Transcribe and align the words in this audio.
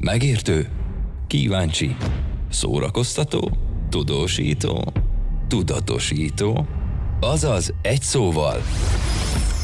Megértő, 0.00 0.68
kíváncsi, 1.26 1.96
szórakoztató, 2.50 3.56
tudósító, 3.88 4.92
tudatosító, 5.48 6.66
azaz 7.20 7.74
egy 7.82 8.02
szóval 8.02 8.62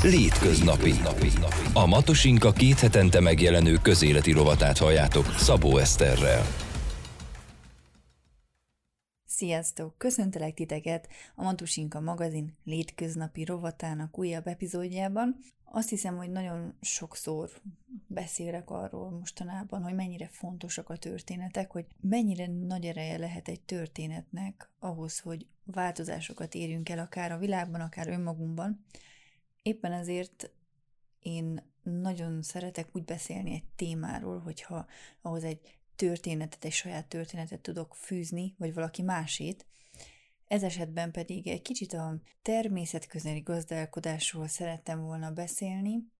Létköznapi. 0.02 0.94
A 1.72 1.86
Matosinka 1.86 2.52
két 2.52 2.80
hetente 2.80 3.20
megjelenő 3.20 3.78
közéleti 3.82 4.32
rovatát 4.32 4.78
halljátok 4.78 5.34
Szabó 5.36 5.78
Eszterrel. 5.78 6.63
Sziasztok! 9.36 9.98
Köszöntelek 9.98 10.54
titeket 10.54 11.08
a 11.34 11.42
Matusinka 11.42 12.00
magazin 12.00 12.56
létköznapi 12.64 13.44
rovatának 13.44 14.18
újabb 14.18 14.46
epizódjában. 14.46 15.36
Azt 15.64 15.88
hiszem, 15.88 16.16
hogy 16.16 16.30
nagyon 16.30 16.74
sokszor 16.80 17.50
beszélek 18.06 18.70
arról 18.70 19.10
mostanában, 19.10 19.82
hogy 19.82 19.94
mennyire 19.94 20.28
fontosak 20.28 20.88
a 20.88 20.96
történetek, 20.96 21.70
hogy 21.70 21.86
mennyire 22.00 22.46
nagy 22.46 22.84
ereje 22.84 23.18
lehet 23.18 23.48
egy 23.48 23.60
történetnek 23.60 24.70
ahhoz, 24.78 25.18
hogy 25.18 25.46
változásokat 25.64 26.54
érjünk 26.54 26.88
el 26.88 26.98
akár 26.98 27.32
a 27.32 27.38
világban, 27.38 27.80
akár 27.80 28.08
önmagunkban. 28.08 28.84
Éppen 29.62 29.92
ezért 29.92 30.50
én 31.20 31.62
nagyon 31.82 32.42
szeretek 32.42 32.88
úgy 32.92 33.04
beszélni 33.04 33.52
egy 33.52 33.64
témáról, 33.76 34.38
hogyha 34.38 34.86
ahhoz 35.22 35.44
egy 35.44 35.78
történetet, 35.96 36.64
egy 36.64 36.72
saját 36.72 37.06
történetet 37.06 37.60
tudok 37.60 37.94
fűzni, 37.94 38.54
vagy 38.58 38.74
valaki 38.74 39.02
másét. 39.02 39.66
Ez 40.46 40.62
esetben 40.62 41.10
pedig 41.10 41.46
egy 41.46 41.62
kicsit 41.62 41.92
a 41.92 42.20
természetközeli 42.42 43.40
gazdálkodásról 43.40 44.48
szerettem 44.48 45.00
volna 45.00 45.30
beszélni, 45.30 46.12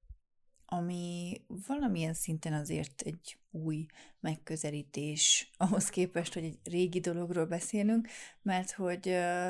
ami 0.67 1.41
valamilyen 1.67 2.15
szinten 2.15 2.53
azért 2.53 3.03
egy 3.03 3.39
új 3.51 3.87
megközelítés 4.21 5.51
ahhoz 5.57 5.89
képest, 5.89 6.35
hogy 6.35 6.45
egy 6.45 6.59
régi 6.65 7.01
dologról 7.01 7.47
beszélünk, 7.47 8.09
mert 8.43 8.71
hogy 8.71 9.09
uh, 9.09 9.49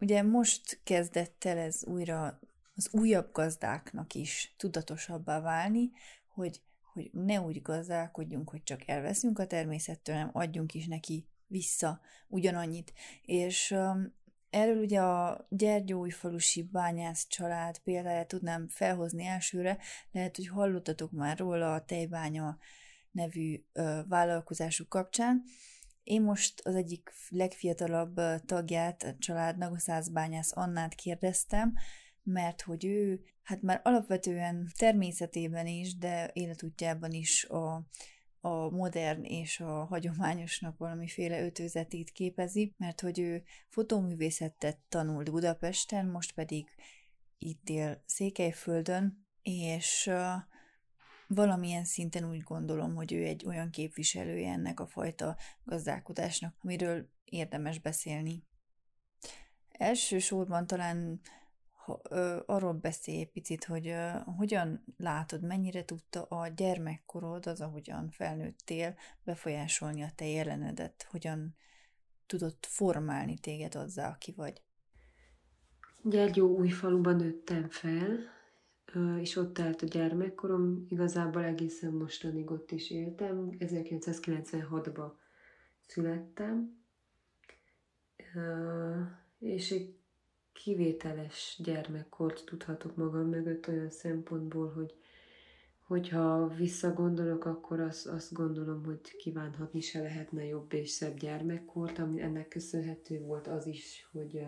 ugye 0.00 0.22
most 0.22 0.80
kezdett 0.84 1.44
el 1.44 1.58
ez 1.58 1.84
újra 1.84 2.40
az 2.74 2.88
újabb 2.92 3.32
gazdáknak 3.32 4.14
is 4.14 4.54
tudatosabbá 4.56 5.40
válni, 5.40 5.90
hogy 6.28 6.60
hogy 6.92 7.10
ne 7.12 7.40
úgy 7.40 7.62
gazdálkodjunk, 7.62 8.50
hogy 8.50 8.62
csak 8.62 8.88
elveszünk 8.88 9.38
a 9.38 9.46
természettől, 9.46 10.14
hanem 10.14 10.30
adjunk 10.32 10.74
is 10.74 10.86
neki 10.86 11.26
vissza 11.46 12.00
ugyanannyit. 12.28 12.92
És 13.22 13.70
um, 13.70 14.18
erről 14.50 14.82
ugye 14.82 15.00
a 15.00 15.46
Gyergyói-falusi 15.48 16.62
bányász 16.62 17.26
család 17.28 17.78
példáját 17.78 18.28
tudnám 18.28 18.68
felhozni 18.68 19.24
elsőre, 19.24 19.78
lehet, 20.12 20.36
hogy 20.36 20.48
hallottatok 20.48 21.10
már 21.10 21.38
róla 21.38 21.74
a 21.74 21.84
Tejbánya 21.84 22.58
nevű 23.10 23.64
vállalkozásuk 24.08 24.88
kapcsán. 24.88 25.42
Én 26.02 26.22
most 26.22 26.60
az 26.60 26.74
egyik 26.74 27.12
legfiatalabb 27.28 28.20
tagját 28.46 29.02
a 29.02 29.14
családnak, 29.18 29.74
a 29.74 29.78
százbányász 29.78 30.56
Annát 30.56 30.94
kérdeztem, 30.94 31.74
mert 32.30 32.62
hogy 32.62 32.84
ő 32.84 33.20
hát 33.42 33.62
már 33.62 33.80
alapvetően 33.84 34.68
természetében 34.78 35.66
is, 35.66 35.96
de 35.96 36.30
életútjában 36.32 37.12
is 37.12 37.44
a, 37.44 37.86
a 38.40 38.70
modern 38.70 39.22
és 39.22 39.60
a 39.60 39.84
hagyományosnak 39.84 40.78
valamiféle 40.78 41.44
ötőzetét 41.44 42.10
képezi, 42.10 42.74
mert 42.76 43.00
hogy 43.00 43.18
ő 43.18 43.42
fotóművészetet 43.68 44.78
tanult 44.88 45.30
Budapesten, 45.30 46.06
most 46.06 46.34
pedig 46.34 46.68
itt 47.38 47.68
él 47.68 48.02
Székelyföldön, 48.06 49.26
és 49.42 50.10
valamilyen 51.26 51.84
szinten 51.84 52.28
úgy 52.28 52.40
gondolom, 52.40 52.94
hogy 52.94 53.12
ő 53.12 53.24
egy 53.24 53.46
olyan 53.46 53.70
képviselője 53.70 54.52
ennek 54.52 54.80
a 54.80 54.86
fajta 54.86 55.36
gazdálkodásnak, 55.64 56.54
amiről 56.62 57.08
érdemes 57.24 57.78
beszélni. 57.78 58.44
Elsősorban 59.68 60.66
talán 60.66 61.20
arról 62.46 62.72
beszélj 62.72 63.20
egy 63.20 63.30
picit, 63.30 63.64
hogy 63.64 63.94
hogyan 64.36 64.84
látod, 64.96 65.42
mennyire 65.42 65.84
tudta 65.84 66.22
a 66.22 66.48
gyermekkorod, 66.48 67.46
az, 67.46 67.60
ahogyan 67.60 68.10
felnőttél, 68.10 68.94
befolyásolni 69.24 70.02
a 70.02 70.10
te 70.14 70.26
jelenedet, 70.26 71.06
hogyan 71.10 71.54
tudott 72.26 72.66
formálni 72.66 73.38
téged 73.38 73.74
azzá, 73.74 74.08
aki 74.08 74.32
vagy. 74.36 74.62
Gyergyó 76.02 76.56
új 76.56 76.70
nőttem 77.02 77.68
fel, 77.68 78.18
és 79.20 79.36
ott 79.36 79.58
állt 79.58 79.82
a 79.82 79.86
gyermekkorom, 79.86 80.84
igazából 80.88 81.44
egészen 81.44 81.92
mostanig 81.92 82.50
ott 82.50 82.70
is 82.70 82.90
éltem, 82.90 83.50
1996-ban 83.58 85.10
születtem, 85.86 86.78
és 89.38 89.70
egy 89.70 89.99
kivételes 90.62 91.60
gyermekkort 91.64 92.44
tudhatok 92.44 92.96
magam 92.96 93.28
mögött 93.28 93.68
olyan 93.68 93.90
szempontból, 93.90 94.72
hogy 94.72 94.94
hogyha 95.86 96.48
visszagondolok, 96.48 97.44
akkor 97.44 97.80
azt, 97.80 98.06
azt 98.06 98.32
gondolom, 98.32 98.84
hogy 98.84 99.00
kívánhatni 99.00 99.80
se 99.80 100.00
lehetne 100.00 100.44
jobb 100.44 100.72
és 100.72 100.90
szebb 100.90 101.18
gyermekkort, 101.18 101.98
ami 101.98 102.20
ennek 102.22 102.48
köszönhető 102.48 103.20
volt 103.20 103.46
az 103.46 103.66
is, 103.66 104.08
hogy 104.12 104.46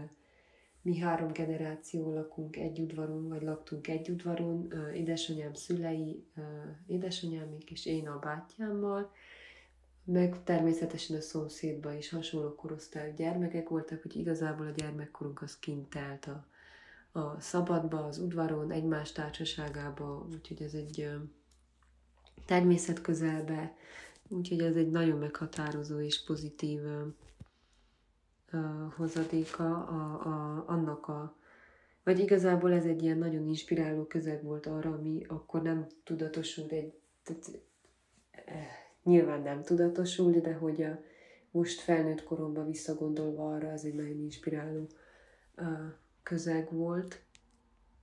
mi 0.82 0.98
három 0.98 1.32
generáció 1.32 2.14
lakunk 2.14 2.56
egy 2.56 2.80
udvaron, 2.80 3.28
vagy 3.28 3.42
laktunk 3.42 3.88
egy 3.88 4.10
udvaron, 4.10 4.72
édesanyám 4.94 5.54
szülei, 5.54 6.24
édesanyámik 6.86 7.70
és 7.70 7.86
én 7.86 8.08
a 8.08 8.18
bátyámmal, 8.18 9.12
meg 10.04 10.44
természetesen 10.44 11.16
a 11.16 11.20
szomszédban 11.20 11.96
is 11.96 12.08
hasonló 12.10 12.54
korosztályú 12.54 13.14
gyermekek 13.14 13.68
voltak, 13.68 14.02
hogy 14.02 14.16
igazából 14.16 14.66
a 14.66 14.70
gyermekkorunk 14.70 15.42
az 15.42 15.58
kint 15.58 15.90
telt 15.90 16.26
a, 16.26 16.46
a 17.18 17.40
szabadba, 17.40 18.04
az 18.04 18.18
udvaron, 18.18 18.70
egymás 18.70 19.12
társaságába, 19.12 20.26
úgyhogy 20.32 20.62
ez 20.62 20.74
egy 20.74 21.10
természet 22.46 23.00
közelbe, 23.00 23.76
úgyhogy 24.28 24.60
ez 24.60 24.76
egy 24.76 24.90
nagyon 24.90 25.18
meghatározó 25.18 26.00
és 26.00 26.24
pozitív 26.24 26.80
uh, 28.52 28.92
hozadéka 28.96 29.86
a, 29.86 30.26
a, 30.26 30.64
annak 30.66 31.08
a, 31.08 31.36
vagy 32.04 32.18
igazából 32.18 32.72
ez 32.72 32.84
egy 32.84 33.02
ilyen 33.02 33.18
nagyon 33.18 33.48
inspiráló 33.48 34.06
közeg 34.06 34.42
volt 34.42 34.66
arra, 34.66 34.90
ami 34.90 35.24
akkor 35.28 35.62
nem 35.62 35.86
tudatosult 36.04 36.72
egy, 36.72 36.94
tehát, 37.22 37.50
eh, 38.30 38.81
nyilván 39.04 39.42
nem 39.42 39.62
tudatosult, 39.62 40.40
de 40.40 40.52
hogy 40.52 40.82
a 40.82 41.00
most 41.50 41.80
felnőtt 41.80 42.24
koromban 42.24 42.66
visszagondolva 42.66 43.54
arra, 43.54 43.70
ez 43.70 43.84
egy 43.84 43.94
nagyon 43.94 44.20
inspiráló 44.20 44.86
közeg 46.22 46.72
volt. 46.72 47.20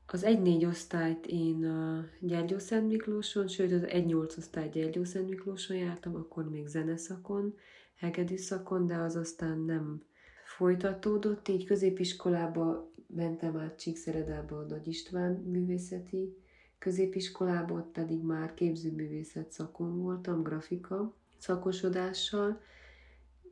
Az 0.08 0.24
1-4 0.28 0.68
osztályt 0.68 1.26
én 1.26 1.66
a 1.66 2.06
Gyergyószent 2.20 2.88
Miklóson, 2.88 3.48
sőt 3.48 3.72
az 3.72 3.84
1-8 3.86 4.38
osztály 4.38 4.70
Gyergyószent 4.70 5.30
Miklóson 5.30 5.78
jártam, 5.78 6.16
akkor 6.16 6.50
még 6.50 6.68
zeneszakon, 6.68 7.56
hegedű 7.96 8.38
szakon, 8.38 8.88
de 8.88 8.96
az 8.96 9.16
aztán 9.16 9.60
nem 9.60 10.04
folytatódott, 10.46 11.48
így 11.48 11.66
középiskolába 11.66 12.92
mentem 13.08 13.58
át 13.58 13.80
Csíkszeredába 13.80 14.58
a 14.58 14.66
Nagy 14.66 14.88
István 14.88 15.32
művészeti 15.32 16.38
Középiskolában 16.80 17.78
ott 17.78 17.92
pedig 17.92 18.22
már 18.22 18.54
képzőművészet 18.54 19.52
szakon 19.52 20.02
voltam, 20.02 20.44
grafika 20.44 21.14
szakosodással, 21.38 22.62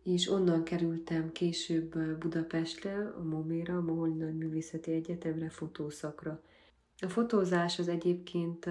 és 0.04 0.30
onnan 0.30 0.64
kerültem 0.64 1.32
később 1.32 2.18
Budapestre, 2.20 3.14
a 3.18 3.24
Moméra, 3.24 3.78
a 3.78 3.82
Moholi 3.82 4.14
Nagy 4.14 4.38
Művészeti 4.38 4.92
Egyetemre 4.92 5.50
fotószakra. 5.50 6.42
A 7.00 7.08
fotózás 7.08 7.80
az 7.80 7.88
egyébként 7.88 8.70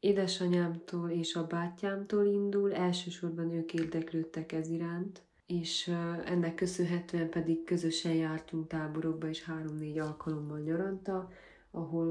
édesanyámtól 0.00 1.10
és 1.10 1.34
a 1.34 1.46
bátyámtól 1.46 2.26
indul, 2.26 2.74
elsősorban 2.74 3.52
ők 3.52 3.74
érdeklődtek 3.74 4.52
ez 4.52 4.68
iránt, 4.68 5.22
és 5.46 5.88
ennek 6.24 6.54
köszönhetően 6.54 7.30
pedig 7.30 7.64
közösen 7.64 8.14
jártunk 8.14 8.66
táborokba, 8.66 9.28
és 9.28 9.42
három-négy 9.42 9.98
alkalommal 9.98 10.58
nyaranta, 10.58 11.30
ahol 11.76 12.06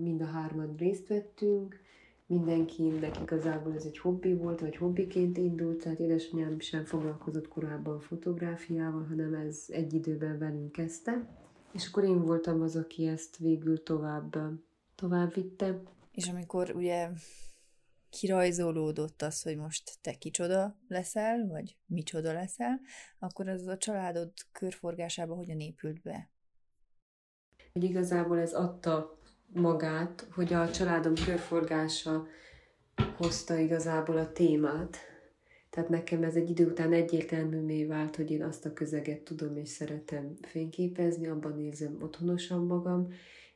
mind 0.00 0.20
a 0.20 0.26
hárman 0.26 0.74
részt 0.76 1.08
vettünk, 1.08 1.80
mindenkinek 2.26 3.20
igazából 3.20 3.74
ez 3.74 3.84
egy 3.84 3.98
hobbi 3.98 4.34
volt, 4.34 4.60
vagy 4.60 4.76
hobbiként 4.76 5.36
indult, 5.36 5.82
tehát 5.82 5.98
édesanyám 5.98 6.60
sem 6.60 6.84
foglalkozott 6.84 7.48
korábban 7.48 8.00
fotográfiával, 8.00 9.04
hanem 9.04 9.34
ez 9.34 9.64
egy 9.68 9.94
időben 9.94 10.38
velünk 10.38 10.72
kezdte. 10.72 11.28
És 11.72 11.86
akkor 11.88 12.04
én 12.04 12.22
voltam 12.22 12.62
az, 12.62 12.76
aki 12.76 13.06
ezt 13.06 13.36
végül 13.36 13.82
tovább, 13.82 14.36
tovább 14.94 15.34
vitte. 15.34 15.82
És 16.12 16.28
amikor 16.28 16.72
ugye 16.74 17.10
kirajzolódott 18.10 19.22
az, 19.22 19.42
hogy 19.42 19.56
most 19.56 19.98
te 20.00 20.12
kicsoda 20.12 20.78
leszel, 20.88 21.46
vagy 21.46 21.76
micsoda 21.86 22.32
leszel, 22.32 22.80
akkor 23.18 23.48
az 23.48 23.66
a 23.66 23.76
családod 23.76 24.32
körforgásába 24.52 25.34
hogyan 25.34 25.60
épült 25.60 26.02
be? 26.02 26.30
Hogy 27.76 27.84
igazából 27.84 28.38
ez 28.38 28.52
adta 28.52 29.18
magát, 29.52 30.28
hogy 30.34 30.52
a 30.52 30.70
családom 30.70 31.14
körforgása 31.14 32.26
hozta 33.16 33.56
igazából 33.58 34.16
a 34.16 34.32
témát. 34.32 34.96
Tehát 35.70 35.88
nekem 35.88 36.22
ez 36.22 36.34
egy 36.34 36.50
idő 36.50 36.66
után 36.66 36.92
egyértelművé 36.92 37.84
vált, 37.84 38.16
hogy 38.16 38.30
én 38.30 38.42
azt 38.42 38.66
a 38.66 38.72
közeget 38.72 39.20
tudom 39.20 39.56
és 39.56 39.68
szeretem 39.68 40.34
fényképezni, 40.42 41.28
abban 41.28 41.60
érzem 41.60 41.96
otthonosan 42.00 42.66
magam, 42.66 43.08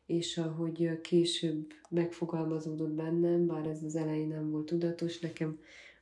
és 0.07 0.39
ahogy 0.39 1.01
később 1.01 1.67
megfogalmazódott 1.89 2.93
bennem, 2.93 3.47
bár 3.47 3.67
ez 3.67 3.83
az 3.83 3.97
elején 3.97 4.29
nem 4.29 4.51
volt 4.51 4.67
tudatos, 4.67 5.21
nekem 5.21 5.59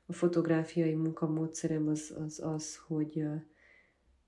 a 0.06 0.12
fotográfiai 0.12 0.94
munkamódszerem 0.94 1.88
az 1.88 2.14
az, 2.25 2.41
az 2.44 2.76
hogy 2.87 3.25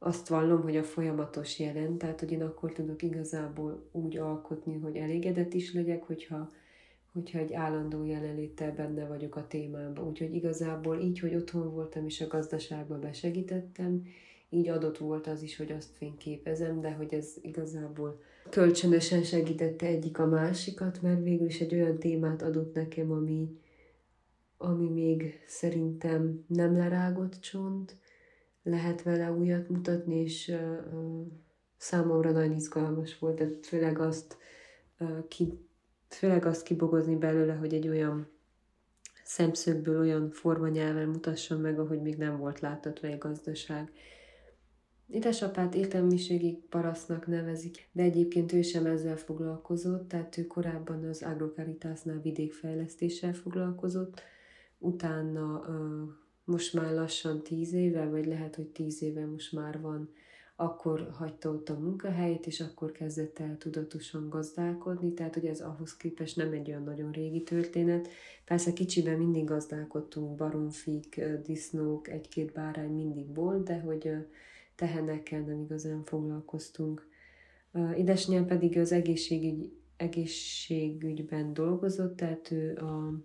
azt 0.03 0.29
vallom, 0.29 0.63
hogy 0.63 0.77
a 0.77 0.83
folyamatos 0.83 1.59
jelen, 1.59 1.99
tehát 1.99 2.21
hogy 2.21 2.33
én 2.33 2.43
akkor 2.43 2.73
tudok 2.73 3.03
igazából 3.03 3.89
úgy 3.93 4.17
alkotni, 4.17 4.79
hogy 4.79 4.97
elégedett 4.97 5.55
is 5.55 5.73
legyek, 5.73 6.03
hogyha, 6.03 6.51
hogyha 7.13 7.39
egy 7.39 7.53
állandó 7.53 8.05
jelenléttel 8.05 8.73
benne 8.73 9.05
vagyok 9.05 9.37
a 9.37 9.47
témában. 9.47 10.09
Úgyhogy 10.09 10.35
igazából 10.35 10.99
így, 10.99 11.19
hogy 11.19 11.35
otthon 11.35 11.73
voltam 11.73 12.05
és 12.05 12.21
a 12.21 12.27
gazdaságba 12.27 12.99
besegítettem, 12.99 14.07
így 14.51 14.69
adott 14.69 14.99
volt 14.99 15.27
az 15.27 15.43
is, 15.43 15.57
hogy 15.57 15.73
azt 15.73 15.97
fényképezem, 15.97 16.81
de 16.81 16.93
hogy 16.93 17.15
ez 17.15 17.35
igazából 17.43 18.21
kölcsönösen 18.51 19.23
segítette 19.23 19.87
egyik 19.87 20.19
a 20.19 20.27
másikat, 20.27 21.03
mert 21.03 21.23
végül 21.23 21.47
is 21.47 21.61
egy 21.61 21.75
olyan 21.75 21.99
témát 21.99 22.43
adott 22.43 22.75
nekem, 22.75 23.13
ami, 23.13 23.59
ami 24.57 24.89
még 24.89 25.45
szerintem 25.47 26.45
nem 26.47 26.77
lerágott 26.77 27.41
csont, 27.41 27.97
lehet 28.63 29.03
vele 29.03 29.33
újat 29.33 29.69
mutatni, 29.69 30.15
és 30.15 30.57
számomra 31.77 32.31
nagyon 32.31 32.53
izgalmas 32.53 33.19
volt, 33.19 33.37
tehát 33.37 33.67
főleg 33.67 33.99
azt, 33.99 34.37
ki, 35.29 35.69
főleg 36.09 36.45
azt 36.47 36.63
kibogozni 36.63 37.17
belőle, 37.17 37.55
hogy 37.55 37.75
egy 37.75 37.89
olyan 37.89 38.29
szemszögből 39.25 39.99
olyan 39.99 40.31
formanyelven 40.31 41.09
mutassam 41.09 41.61
meg, 41.61 41.79
ahogy 41.79 42.03
még 42.03 42.17
nem 42.17 42.39
volt 42.39 42.61
látható 42.61 43.07
egy 43.09 43.19
gazdaság. 43.19 43.93
Édesapát 45.07 45.75
értelmiségi 45.75 46.63
parasznak 46.69 47.27
nevezik, 47.27 47.89
de 47.93 48.03
egyébként 48.03 48.53
ő 48.53 48.63
sem 48.63 48.87
ezzel 48.87 49.17
foglalkozott, 49.17 50.09
tehát 50.09 50.39
ő 50.39 50.47
korábban 50.47 51.05
az 51.05 51.23
Agrocaritasnál 51.23 52.21
vidékfejlesztéssel 52.21 53.33
foglalkozott, 53.33 54.21
utána 54.79 55.65
most 56.51 56.75
már 56.75 56.93
lassan 56.93 57.43
tíz 57.43 57.73
éve, 57.73 58.09
vagy 58.09 58.27
lehet, 58.27 58.55
hogy 58.55 58.67
tíz 58.67 59.03
éve 59.03 59.27
most 59.27 59.53
már 59.53 59.81
van, 59.81 60.11
akkor 60.57 61.11
hagyta 61.13 61.51
ott 61.51 61.69
a 61.69 61.79
munkahelyét, 61.79 62.47
és 62.47 62.61
akkor 62.61 62.93
kezdett 62.93 63.39
el 63.39 63.57
tudatosan 63.59 64.29
gazdálkodni, 64.29 65.13
tehát 65.13 65.35
hogy 65.35 65.47
ez 65.47 65.61
ahhoz 65.61 65.97
képest 65.97 66.37
nem 66.37 66.53
egy 66.53 66.69
olyan 66.69 66.83
nagyon 66.83 67.11
régi 67.11 67.43
történet. 67.43 68.09
Persze 68.45 68.73
kicsiben 68.73 69.19
mindig 69.19 69.45
gazdálkodtunk, 69.45 70.37
baromfik, 70.37 71.21
disznók, 71.45 72.09
egy-két 72.09 72.53
bárány 72.53 72.93
mindig 72.93 73.35
volt, 73.35 73.65
de 73.65 73.81
hogy 73.81 74.11
tehenekkel 74.75 75.41
nem 75.41 75.61
igazán 75.61 76.05
foglalkoztunk. 76.05 77.09
Idesnyel 77.97 78.45
pedig 78.45 78.79
az 78.79 78.93
egészségügy, 78.93 79.73
egészségügyben 79.97 81.53
dolgozott, 81.53 82.17
tehát 82.17 82.51
ő 82.51 82.77
a 82.77 83.21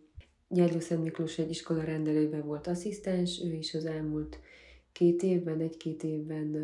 Gyergyó 0.47 0.79
Szent 0.79 1.03
Miklós 1.03 1.37
egy 1.37 1.49
iskola 1.49 1.83
rendelőben 1.83 2.45
volt 2.45 2.67
asszisztens, 2.67 3.41
ő 3.43 3.53
is 3.53 3.73
az 3.73 3.85
elmúlt 3.85 4.39
két 4.91 5.23
évben, 5.23 5.59
egy-két 5.59 6.03
évben 6.03 6.55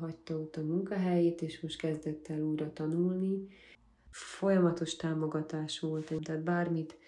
hagyta 0.00 0.38
ott 0.38 0.56
a 0.56 0.62
munkahelyét, 0.62 1.42
és 1.42 1.60
most 1.60 1.78
kezdett 1.78 2.28
el 2.28 2.40
újra 2.40 2.72
tanulni. 2.72 3.46
Folyamatos 4.10 4.96
támogatás 4.96 5.80
volt, 5.80 6.12
tehát 6.22 6.42
bármit 6.42 6.98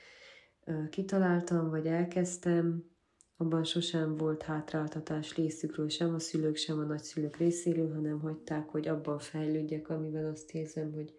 kitaláltam, 0.91 1.71
vagy 1.71 1.87
elkezdtem, 1.87 2.93
abban 3.37 3.65
sosem 3.65 4.17
volt 4.17 4.43
hátráltatás 4.43 5.37
részükről, 5.37 5.89
sem 5.89 6.15
a 6.15 6.19
szülők, 6.19 6.57
sem 6.57 6.79
a 6.79 6.85
nagyszülők 6.85 7.37
részéről, 7.37 7.93
hanem 7.95 8.21
hagyták, 8.21 8.69
hogy 8.69 8.89
abban 8.89 9.19
fejlődjek, 9.19 9.89
amivel 9.89 10.31
azt 10.31 10.55
érzem, 10.55 10.93
hogy 10.93 11.15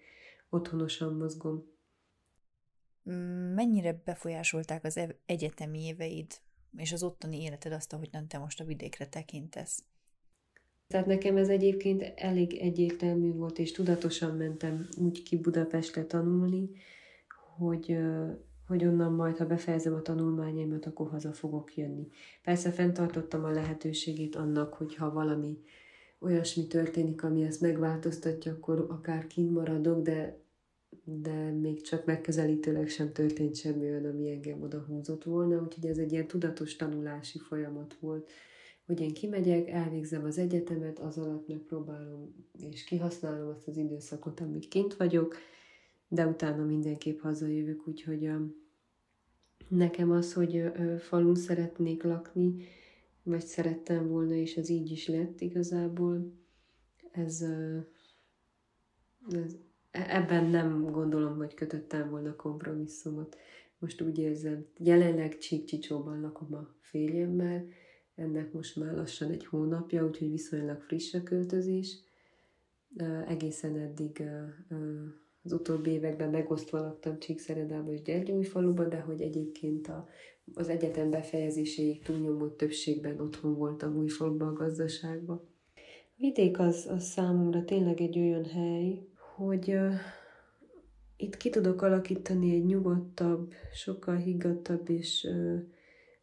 otthonosan 0.50 1.14
mozgom. 1.14 1.74
Mennyire 3.56 4.02
befolyásolták 4.04 4.84
az 4.84 5.00
egyetemi 5.26 5.86
éveid 5.86 6.28
és 6.78 6.92
az 6.92 7.04
ottani 7.04 7.42
életed 7.42 7.72
azt, 7.72 7.94
ahogyan 7.94 8.28
te 8.28 8.38
most 8.38 8.62
a 8.62 8.66
vidékre 8.66 9.08
tekintesz? 9.08 9.84
Tehát 10.88 11.06
nekem 11.06 11.38
ez 11.38 11.50
egyébként 11.50 12.02
elég 12.16 12.54
egyértelmű 12.54 13.34
volt, 13.34 13.60
és 13.60 13.72
tudatosan 13.72 14.36
mentem 14.36 14.88
úgy 14.98 15.24
ki 15.24 15.38
Budapestre 15.38 16.06
tanulni, 16.06 16.70
hogy 17.58 17.98
hogy 18.68 18.86
onnan 18.86 19.14
majd, 19.14 19.38
ha 19.38 19.46
befejezem 19.46 19.94
a 19.94 20.02
tanulmányaimat, 20.02 20.86
akkor 20.86 21.10
haza 21.10 21.34
fogok 21.34 21.76
jönni. 21.76 22.08
Persze 22.44 22.72
fenntartottam 22.72 23.44
a 23.44 23.52
lehetőségét 23.52 24.36
annak, 24.36 24.74
hogy 24.74 24.96
ha 24.96 25.12
valami 25.12 25.60
olyasmi 26.20 26.68
történik, 26.68 27.24
ami 27.24 27.44
ezt 27.44 27.62
megváltoztatja, 27.62 28.52
akkor 28.52 28.86
akár 28.90 29.28
kint 29.28 29.52
maradok, 29.52 30.02
de, 30.02 30.40
de 31.06 31.52
még 31.52 31.82
csak 31.82 32.06
megközelítőleg 32.06 32.88
sem 32.88 33.14
történt 33.14 33.56
semmi 33.56 33.90
olyan, 33.90 34.06
ami 34.06 34.30
engem 34.30 34.62
oda 34.62 34.80
húzott 34.80 35.24
volna, 35.24 35.62
úgyhogy 35.62 35.86
ez 35.86 35.98
egy 35.98 36.12
ilyen 36.12 36.28
tudatos 36.28 36.76
tanulási 36.76 37.40
folyamat 37.40 37.98
volt, 38.00 38.30
hogy 38.86 39.02
én 39.02 39.14
kimegyek, 39.14 39.70
elvégzem 39.70 40.24
az 40.24 40.38
egyetemet, 40.38 41.00
az 41.00 41.18
alatt 41.18 41.48
megpróbálom 41.48 42.46
és 42.72 42.84
kihasználom 42.84 43.48
azt 43.48 43.68
az 43.68 43.78
időszakot, 43.78 44.40
amíg 44.40 44.68
kint 44.68 44.96
vagyok, 44.96 45.36
de 46.08 46.28
utána 46.28 46.64
mindenképp 46.64 47.20
hazajövök, 47.20 47.88
úgyhogy 47.88 48.30
nekem 49.70 50.12
az, 50.12 50.34
hogy 50.34 50.72
falun 51.00 51.36
szeretnék 51.36 52.04
lakni, 52.04 52.56
vagy 53.24 53.46
szerettem 53.46 54.08
volna, 54.08 54.34
és 54.34 54.56
ez 54.56 54.70
így 54.70 54.92
is 54.92 55.08
lett 55.08 55.42
igazából, 55.42 56.34
ez, 57.12 57.46
ez 59.30 59.56
ebben 59.96 60.46
nem 60.46 60.92
gondolom, 60.92 61.38
hogy 61.38 61.54
kötöttem 61.54 62.10
volna 62.10 62.36
kompromisszumot. 62.36 63.38
Most 63.80 64.02
úgy 64.02 64.18
érzem, 64.18 64.66
jelenleg 64.78 65.38
Csíkcsicsóban 65.38 66.22
lakom 66.22 66.54
a 66.54 66.76
férjemmel, 66.80 67.66
ennek 68.16 68.52
most 68.52 68.76
már 68.76 68.94
lassan 68.94 69.32
egy 69.32 69.46
hónapja, 69.46 70.06
úgyhogy 70.06 70.32
viszonylag 70.32 70.82
friss 70.82 71.14
a 71.14 71.24
költözés. 71.24 71.98
Egészen 73.28 73.78
eddig 73.78 74.24
az 75.44 75.52
utóbbi 75.52 75.90
években 75.90 76.30
megosztva 76.30 76.80
laktam 76.80 77.20
Csíkszeredában 77.20 77.94
és 77.94 78.02
Gyergyóújfaluban, 78.02 78.90
de 78.90 79.00
hogy 79.00 79.22
egyébként 79.22 79.88
a, 79.88 80.08
az 80.54 80.70
egyetem 80.70 81.10
befejezéséig 81.10 82.02
túlnyomó 82.02 82.48
többségben 82.48 83.20
otthon 83.20 83.56
voltam 83.56 83.98
Újfaluban 83.98 84.48
a 84.48 84.54
gazdaságban. 84.54 85.48
Vidék 86.16 86.60
az, 86.60 86.88
az 86.90 87.04
számomra 87.04 87.64
tényleg 87.64 88.02
egy 88.02 88.18
olyan 88.18 88.46
hely, 88.46 89.08
hogy 89.36 89.78
itt 91.18 91.38
ki 91.38 91.50
tudok 91.50 91.82
alakítani 91.82 92.54
egy 92.54 92.66
nyugodtabb, 92.66 93.54
sokkal 93.74 94.16
higgadtabb 94.16 94.90
és 94.90 95.28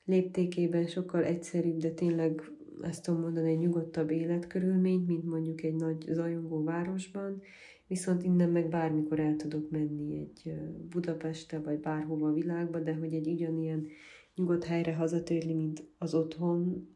léptékében 0.04 0.86
sokkal 0.86 1.24
egyszerűbb, 1.24 1.76
de 1.76 1.90
tényleg 1.90 2.42
ezt 2.82 3.04
tudom 3.04 3.20
mondani, 3.20 3.50
egy 3.50 3.58
nyugodtabb 3.58 4.10
életkörülményt, 4.10 5.06
mint 5.06 5.24
mondjuk 5.24 5.62
egy 5.62 5.74
nagy 5.74 6.04
zajongó 6.08 6.62
városban, 6.62 7.42
viszont 7.86 8.22
innen 8.22 8.50
meg 8.50 8.68
bármikor 8.68 9.20
el 9.20 9.36
tudok 9.36 9.70
menni 9.70 10.18
egy 10.18 10.54
Budapestre, 10.90 11.58
vagy 11.58 11.78
bárhova 11.78 12.28
a 12.28 12.32
világba, 12.32 12.80
de 12.80 12.94
hogy 12.94 13.14
egy 13.14 13.28
ugyanilyen 13.28 13.86
nyugodt 14.34 14.64
helyre 14.64 14.94
hazatérni, 14.94 15.54
mint 15.54 15.82
az 15.98 16.14
otthon, 16.14 16.88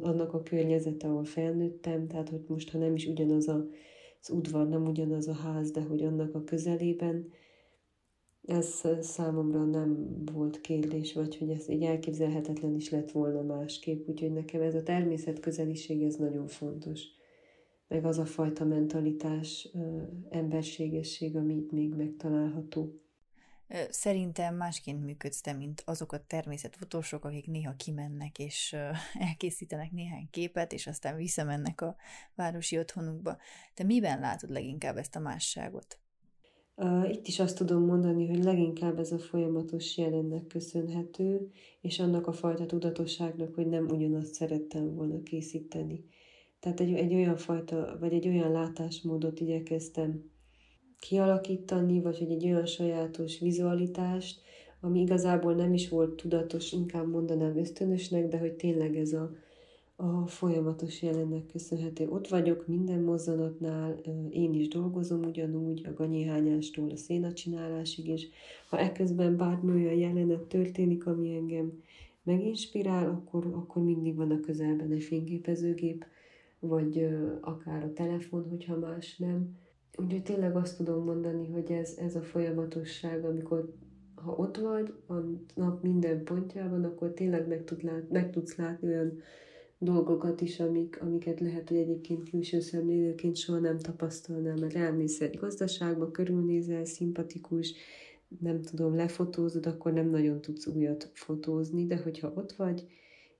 annak 0.00 0.34
a 0.34 0.42
környezete, 0.42 1.08
ahol 1.08 1.24
felnőttem, 1.24 2.06
tehát 2.06 2.28
hogy 2.28 2.44
most, 2.46 2.70
ha 2.70 2.78
nem 2.78 2.94
is 2.94 3.06
ugyanaz 3.06 3.48
a, 3.48 3.68
az 4.20 4.30
udvar, 4.30 4.68
nem 4.68 4.86
ugyanaz 4.86 5.28
a 5.28 5.32
ház, 5.32 5.70
de 5.70 5.80
hogy 5.80 6.02
annak 6.02 6.34
a 6.34 6.44
közelében, 6.44 7.28
ez 8.44 8.82
számomra 9.00 9.64
nem 9.64 10.22
volt 10.32 10.60
kérdés, 10.60 11.12
vagy 11.12 11.36
hogy 11.36 11.50
ez 11.50 11.68
így 11.68 11.82
elképzelhetetlen 11.82 12.74
is 12.74 12.90
lett 12.90 13.10
volna 13.10 13.42
másképp, 13.42 14.08
úgyhogy 14.08 14.32
nekem 14.32 14.60
ez 14.60 14.74
a 14.74 14.82
természet 14.82 15.40
közeliség, 15.40 16.02
ez 16.02 16.14
nagyon 16.14 16.46
fontos 16.46 17.02
meg 17.90 18.04
az 18.04 18.18
a 18.18 18.24
fajta 18.24 18.64
mentalitás, 18.64 19.68
emberségesség, 20.28 21.36
ami 21.36 21.54
itt 21.54 21.72
még 21.72 21.94
megtalálható. 21.94 23.00
Szerintem 23.90 24.56
másként 24.56 25.04
működsz 25.04 25.40
te, 25.40 25.52
mint 25.52 25.82
azok 25.86 26.12
a 26.12 26.24
természetfotósok, 26.26 27.24
akik 27.24 27.46
néha 27.46 27.74
kimennek 27.76 28.38
és 28.38 28.76
elkészítenek 29.28 29.90
néhány 29.90 30.28
képet, 30.30 30.72
és 30.72 30.86
aztán 30.86 31.16
visszamennek 31.16 31.80
a 31.80 31.96
városi 32.34 32.78
otthonukba. 32.78 33.36
Te 33.74 33.84
miben 33.84 34.20
látod 34.20 34.50
leginkább 34.50 34.96
ezt 34.96 35.16
a 35.16 35.20
másságot? 35.20 35.98
Itt 37.10 37.26
is 37.26 37.40
azt 37.40 37.56
tudom 37.56 37.84
mondani, 37.84 38.28
hogy 38.28 38.44
leginkább 38.44 38.98
ez 38.98 39.12
a 39.12 39.18
folyamatos 39.18 39.96
jelennek 39.96 40.46
köszönhető, 40.46 41.50
és 41.80 41.98
annak 41.98 42.26
a 42.26 42.32
fajta 42.32 42.66
tudatosságnak, 42.66 43.54
hogy 43.54 43.66
nem 43.66 43.86
ugyanazt 43.86 44.34
szerettem 44.34 44.94
volna 44.94 45.22
készíteni. 45.22 46.04
Tehát 46.60 46.80
egy, 46.80 46.92
egy 46.92 47.14
olyan 47.14 47.36
fajta, 47.36 47.96
vagy 48.00 48.12
egy 48.12 48.28
olyan 48.28 48.52
látásmódot 48.52 49.40
igyekeztem 49.40 50.30
kialakítani, 51.00 52.00
vagy 52.00 52.18
hogy 52.18 52.30
egy 52.30 52.44
olyan 52.44 52.66
sajátos 52.66 53.38
vizualitást, 53.38 54.40
ami 54.80 55.00
igazából 55.00 55.54
nem 55.54 55.72
is 55.72 55.88
volt 55.88 56.16
tudatos, 56.16 56.72
inkább 56.72 57.10
mondanám 57.10 57.56
ösztönösnek, 57.56 58.28
de 58.28 58.38
hogy 58.38 58.52
tényleg 58.52 58.96
ez 58.96 59.12
a, 59.12 59.30
a 59.96 60.26
folyamatos 60.26 61.02
jelennek 61.02 61.46
köszönhető. 61.46 62.08
Ott 62.08 62.28
vagyok 62.28 62.66
minden 62.66 63.00
mozzanatnál, 63.00 63.92
én 64.30 64.54
is 64.54 64.68
dolgozom 64.68 65.22
ugyanúgy, 65.22 65.86
a 65.86 65.92
ganyihányástól 65.92 66.90
a 66.90 66.96
szénacsinálásig, 66.96 68.08
és 68.08 68.26
ha 68.68 68.78
ekközben 68.78 69.36
bármi 69.36 69.72
olyan 69.72 69.98
jelenet 69.98 70.42
történik, 70.42 71.06
ami 71.06 71.34
engem 71.34 71.82
meginspirál, 72.22 73.08
akkor, 73.08 73.46
akkor 73.46 73.82
mindig 73.82 74.16
van 74.16 74.30
a 74.30 74.40
közelben 74.40 74.92
egy 74.92 75.02
fényképezőgép, 75.02 76.04
vagy 76.58 77.08
akár 77.40 77.84
a 77.84 77.92
telefon, 77.92 78.48
hogyha 78.48 78.78
más 78.78 79.16
nem. 79.16 79.58
Úgyhogy 80.00 80.22
tényleg 80.22 80.56
azt 80.56 80.76
tudom 80.76 81.04
mondani, 81.04 81.48
hogy 81.48 81.70
ez, 81.70 81.94
ez 81.98 82.16
a 82.16 82.22
folyamatosság, 82.22 83.24
amikor 83.24 83.74
ha 84.14 84.32
ott 84.32 84.56
vagy 84.56 84.94
a 85.08 85.14
nap 85.54 85.82
minden 85.82 86.24
pontjában, 86.24 86.84
akkor 86.84 87.12
tényleg 87.12 87.48
meg, 87.48 87.64
tud 87.64 87.82
lát, 87.82 88.10
meg 88.10 88.30
tudsz 88.30 88.56
látni 88.56 88.88
olyan 88.88 89.18
dolgokat 89.78 90.40
is, 90.40 90.60
amik, 90.60 91.02
amiket 91.02 91.40
lehet, 91.40 91.68
hogy 91.68 91.78
egyébként 91.78 92.30
külső 92.30 92.60
szemlélőként 92.60 93.36
soha 93.36 93.58
nem 93.58 93.78
tapasztalnál, 93.78 94.56
mert 94.56 94.74
elmész 94.74 95.20
egy 95.20 95.36
gazdaságba, 95.36 96.10
körülnézel, 96.10 96.84
szimpatikus, 96.84 97.74
nem 98.40 98.62
tudom, 98.62 98.94
lefotózod, 98.94 99.66
akkor 99.66 99.92
nem 99.92 100.06
nagyon 100.06 100.40
tudsz 100.40 100.66
újat 100.66 101.10
fotózni, 101.12 101.86
de 101.86 101.96
hogyha 101.96 102.32
ott 102.34 102.52
vagy, 102.52 102.86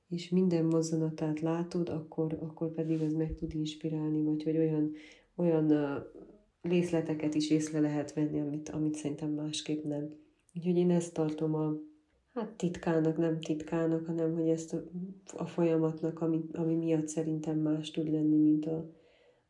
és 0.09 0.29
minden 0.29 0.65
mozzanatát 0.65 1.41
látod, 1.41 1.89
akkor, 1.89 2.39
akkor 2.41 2.73
pedig 2.73 3.01
az 3.01 3.13
meg 3.13 3.35
tud 3.35 3.55
inspirálni, 3.55 4.23
vagy 4.23 4.43
hogy 4.43 4.57
olyan, 4.57 4.93
olyan 5.37 5.73
részleteket 6.63 7.35
is 7.35 7.51
észre 7.51 7.81
lehet 7.81 8.13
venni, 8.13 8.41
amit, 8.41 8.69
amit 8.69 8.95
szerintem 8.95 9.31
másképp 9.31 9.85
nem. 9.85 10.15
Úgyhogy 10.55 10.77
én 10.77 10.91
ezt 10.91 11.15
tartom 11.15 11.55
a, 11.55 11.75
hát 12.35 12.53
titkának, 12.53 13.17
nem 13.17 13.41
titkának, 13.41 14.07
hanem 14.07 14.35
hogy 14.35 14.49
ezt 14.49 14.73
a, 14.73 14.83
a 15.37 15.47
folyamatnak, 15.47 16.21
ami, 16.21 16.45
ami 16.53 16.75
miatt 16.75 17.09
szerintem 17.09 17.59
más 17.59 17.91
tud 17.91 18.09
lenni, 18.11 18.37
mint 18.37 18.67
a, 18.67 18.91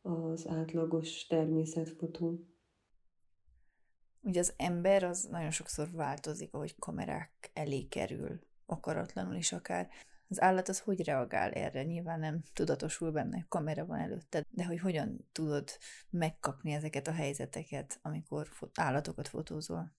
az 0.01 0.47
átlagos 0.47 1.27
természetfotó. 1.27 2.45
Ugye 4.23 4.39
az 4.39 4.53
ember 4.57 5.03
az 5.03 5.27
nagyon 5.31 5.51
sokszor 5.51 5.87
változik, 5.91 6.53
ahogy 6.53 6.75
kamerák 6.79 7.51
elé 7.53 7.87
kerül, 7.87 8.39
akaratlanul 8.65 9.35
is 9.35 9.51
akár. 9.51 9.89
Az 10.31 10.41
állat 10.41 10.69
az 10.69 10.79
hogy 10.79 11.03
reagál 11.03 11.51
erre? 11.51 11.83
Nyilván 11.83 12.19
nem 12.19 12.41
tudatosul 12.53 13.11
benne, 13.11 13.45
kamera 13.49 13.85
van 13.85 13.99
előtte, 13.99 14.45
de 14.49 14.65
hogy 14.65 14.79
hogyan 14.79 15.27
tudod 15.31 15.69
megkapni 16.09 16.71
ezeket 16.71 17.07
a 17.07 17.11
helyzeteket, 17.11 17.99
amikor 18.01 18.47
állatokat 18.73 19.27
fotózol? 19.27 19.91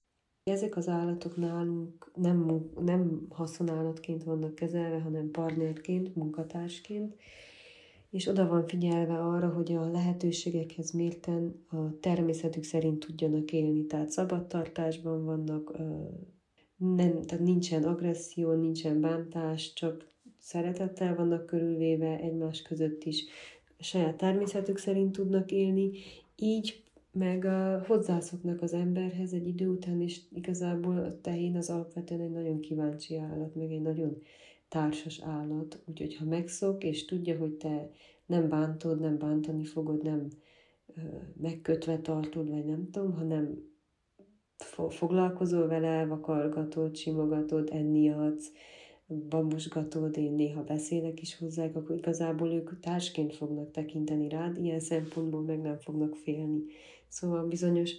Ezek 0.43 0.77
az 0.77 0.89
állatok 0.89 1.37
nálunk 1.37 2.11
nem, 2.15 2.71
nem 2.81 3.27
haszonállatként 3.31 4.25
vannak 4.25 4.55
kezelve, 4.55 5.01
hanem 5.01 5.31
partnerként, 5.31 6.15
munkatársként, 6.15 7.15
és 8.11 8.27
oda 8.27 8.47
van 8.47 8.67
figyelve 8.67 9.19
arra, 9.19 9.49
hogy 9.49 9.73
a 9.73 9.91
lehetőségekhez 9.91 10.91
mérten 10.91 11.65
a 11.69 11.99
természetük 12.01 12.65
szerint 12.65 13.07
tudjanak 13.07 13.53
élni, 13.53 13.87
tehát 13.87 14.11
szabadtartásban 14.11 15.25
vannak, 15.25 15.77
nem, 16.77 17.23
tehát 17.23 17.45
nincsen 17.45 17.85
agresszió, 17.85 18.53
nincsen 18.53 19.01
bántás, 19.01 19.73
csak 19.73 20.12
szeretettel 20.43 21.15
vannak 21.15 21.47
körülvéve 21.47 22.19
egymás 22.19 22.63
között 22.63 23.05
is, 23.05 23.25
a 23.79 23.83
saját 23.83 24.17
természetük 24.17 24.79
szerint 24.79 25.13
tudnak 25.13 25.51
élni, 25.51 25.91
így 26.37 26.83
meg 27.13 27.45
uh, 27.45 27.87
hozzászoknak 27.87 28.63
az 28.63 28.73
emberhez 28.73 29.33
egy 29.33 29.47
idő 29.47 29.69
után, 29.69 30.01
és 30.01 30.21
igazából 30.33 30.99
a 30.99 31.21
tehén 31.21 31.57
az 31.57 31.71
alapvetően 31.71 32.21
egy 32.21 32.31
nagyon 32.31 32.61
kíváncsi 32.61 33.17
állat, 33.17 33.55
meg 33.55 33.73
egy 33.73 33.83
nagyon 33.83 34.23
társas 34.69 35.21
állat, 35.21 35.83
úgyhogy 35.85 36.17
ha 36.17 36.25
megszok, 36.25 36.85
és 36.85 37.05
tudja, 37.05 37.39
hogy 37.39 37.53
te 37.53 37.91
nem 38.27 38.49
bántod, 38.49 39.01
nem 39.01 39.19
bántani 39.19 39.65
fogod, 39.65 40.03
nem 40.03 40.29
uh, 40.87 41.03
megkötve 41.41 41.99
tartod, 41.99 42.51
vagy 42.51 42.65
nem 42.65 42.91
tudom, 42.91 43.13
hanem 43.15 43.71
fo- 44.57 44.95
foglalkozol 44.95 45.67
vele, 45.67 46.07
vakargatod, 46.07 46.97
simogatod, 46.97 47.69
enni 47.73 48.11
adsz, 48.11 48.53
babusgatod, 49.29 50.17
én 50.17 50.33
néha 50.33 50.65
beszélek 50.65 51.21
is 51.21 51.39
hozzá, 51.39 51.65
akkor 51.65 51.97
igazából 51.97 52.49
ők 52.49 52.81
társként 52.81 53.35
fognak 53.35 53.71
tekinteni 53.71 54.29
rád, 54.29 54.57
ilyen 54.57 54.81
szempontból 54.81 55.43
meg 55.43 55.61
nem 55.61 55.79
fognak 55.79 56.17
félni. 56.17 56.63
Szóval 57.09 57.47
bizonyos 57.47 57.95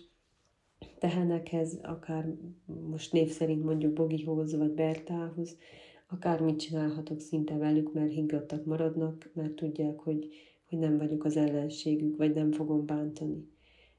tehenekhez, 1.00 1.80
akár 1.82 2.34
most 2.90 3.12
név 3.12 3.30
szerint 3.30 3.64
mondjuk 3.64 3.94
Bogihoz 3.94 4.56
vagy 4.56 4.72
Bertához, 4.72 5.58
akármit 6.10 6.60
csinálhatok 6.60 7.20
szinte 7.20 7.58
velük, 7.58 7.94
mert 7.94 8.12
higgadtak 8.12 8.66
maradnak, 8.66 9.32
mert 9.34 9.54
tudják, 9.54 10.00
hogy, 10.00 10.28
hogy 10.70 10.80
nem 10.80 10.98
vagyok 10.98 11.24
az 11.24 11.38
ellenségük, 11.38 12.18
vagy 12.18 12.34
nem 12.34 12.52
fogom 12.52 12.86
bántani. 12.86 13.48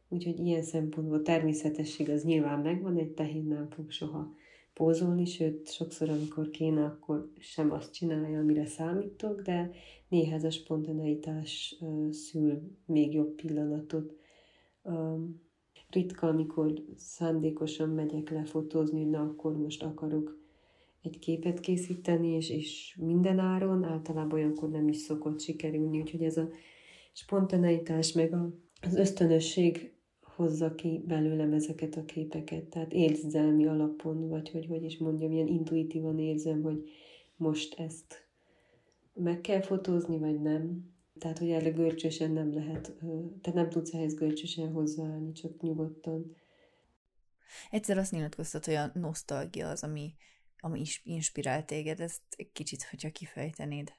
Úgyhogy 0.08 0.38
ilyen 0.38 0.62
szempontból 0.62 1.22
természetesség 1.22 2.10
az 2.10 2.24
nyilván 2.24 2.60
megvan, 2.60 2.98
egy 2.98 3.10
tehén 3.10 3.44
nem 3.44 3.68
fog 3.70 3.90
soha 3.90 4.34
pózolni, 4.74 5.24
sőt, 5.24 5.72
sokszor, 5.72 6.08
amikor 6.08 6.50
kéne, 6.50 6.84
akkor 6.84 7.30
sem 7.38 7.72
azt 7.72 7.92
csinálja, 7.92 8.38
amire 8.38 8.66
számítok, 8.66 9.40
de 9.40 9.70
néha 10.08 10.34
ez 10.34 10.44
a 10.44 10.50
spontaneitás 10.50 11.74
szül 12.10 12.62
még 12.86 13.14
jobb 13.14 13.34
pillanatot. 13.34 14.16
Ritka, 15.90 16.26
amikor 16.26 16.72
szándékosan 16.96 17.88
megyek 17.88 18.30
lefotózni, 18.30 19.02
hogy 19.02 19.10
na 19.10 19.20
akkor 19.20 19.56
most 19.56 19.82
akarok 19.82 20.42
egy 21.02 21.18
képet 21.18 21.60
készíteni, 21.60 22.28
és, 22.28 22.50
és 22.50 22.96
minden 23.00 23.38
áron, 23.38 23.84
általában 23.84 24.32
olyankor 24.32 24.70
nem 24.70 24.88
is 24.88 24.96
szokott 24.96 25.40
sikerülni, 25.40 26.00
úgyhogy 26.00 26.22
ez 26.22 26.36
a 26.36 26.48
spontaneitás, 27.12 28.12
meg 28.12 28.34
az 28.80 28.94
ösztönösség 28.94 29.92
hozza 30.34 30.74
ki 30.74 31.02
belőlem 31.06 31.52
ezeket 31.52 31.96
a 31.96 32.04
képeket. 32.04 32.64
Tehát 32.64 32.92
érzelmi 32.92 33.66
alapon, 33.66 34.28
vagy 34.28 34.50
hogy, 34.50 34.66
hogy 34.66 34.84
is 34.84 34.98
mondjam, 34.98 35.32
ilyen 35.32 35.46
intuitívan 35.46 36.18
érzem, 36.18 36.62
hogy 36.62 36.90
most 37.36 37.78
ezt 37.78 38.26
meg 39.12 39.40
kell 39.40 39.60
fotózni, 39.60 40.18
vagy 40.18 40.40
nem. 40.40 40.92
Tehát, 41.18 41.38
hogy 41.38 41.50
erre 41.50 41.70
görcsösen 41.70 42.30
nem 42.30 42.54
lehet, 42.54 42.92
tehát 43.40 43.54
nem 43.54 43.68
tudsz 43.68 43.94
ehhez 43.94 44.14
görcsösen 44.14 44.72
hozzáállni, 44.72 45.32
csak 45.32 45.60
nyugodtan. 45.60 46.36
Egyszer 47.70 47.98
azt 47.98 48.12
nyilatkoztat, 48.12 48.64
hogy 48.64 48.74
a 48.74 48.90
nosztalgia 48.94 49.68
az, 49.68 49.82
ami, 49.82 50.14
ami 50.60 50.80
is 50.80 51.02
inspirál 51.04 51.64
téged, 51.64 52.00
ezt 52.00 52.22
egy 52.36 52.52
kicsit, 52.52 52.82
hogyha 52.82 53.10
kifejtenéd. 53.10 53.92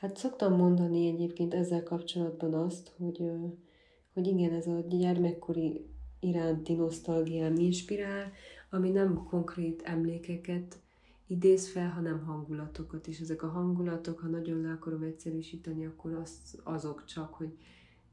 Hát 0.00 0.16
szoktam 0.16 0.56
mondani 0.56 1.08
egyébként 1.08 1.54
ezzel 1.54 1.82
kapcsolatban 1.82 2.54
azt, 2.54 2.92
hogy, 2.98 3.22
hogy 4.12 4.26
igen, 4.26 4.52
ez 4.52 4.66
a 4.66 4.84
gyermekkori 4.88 5.86
iránti 6.20 6.74
nosztalgiám 6.74 7.56
inspirál, 7.56 8.32
ami 8.70 8.90
nem 8.90 9.24
konkrét 9.24 9.82
emlékeket 9.82 10.80
idéz 11.26 11.68
fel, 11.68 11.88
hanem 11.88 12.24
hangulatokat, 12.24 13.06
és 13.06 13.20
ezek 13.20 13.42
a 13.42 13.48
hangulatok, 13.48 14.18
ha 14.18 14.28
nagyon 14.28 14.60
le 14.60 14.70
akarom 14.70 15.02
egyszerűsíteni, 15.02 15.86
akkor 15.86 16.12
az, 16.12 16.60
azok 16.62 17.04
csak, 17.04 17.34
hogy 17.34 17.56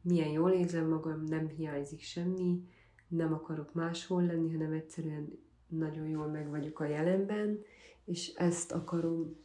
milyen 0.01 0.29
jól 0.29 0.51
érzem 0.51 0.87
magam, 0.87 1.23
nem 1.23 1.47
hiányzik 1.47 2.01
semmi, 2.01 2.63
nem 3.07 3.33
akarok 3.33 3.73
máshol 3.73 4.23
lenni, 4.23 4.51
hanem 4.51 4.71
egyszerűen 4.71 5.39
nagyon 5.67 6.07
jól 6.07 6.27
meg 6.27 6.49
vagyok 6.49 6.79
a 6.79 6.85
jelenben, 6.85 7.59
és 8.05 8.33
ezt 8.33 8.71
akarom 8.71 9.35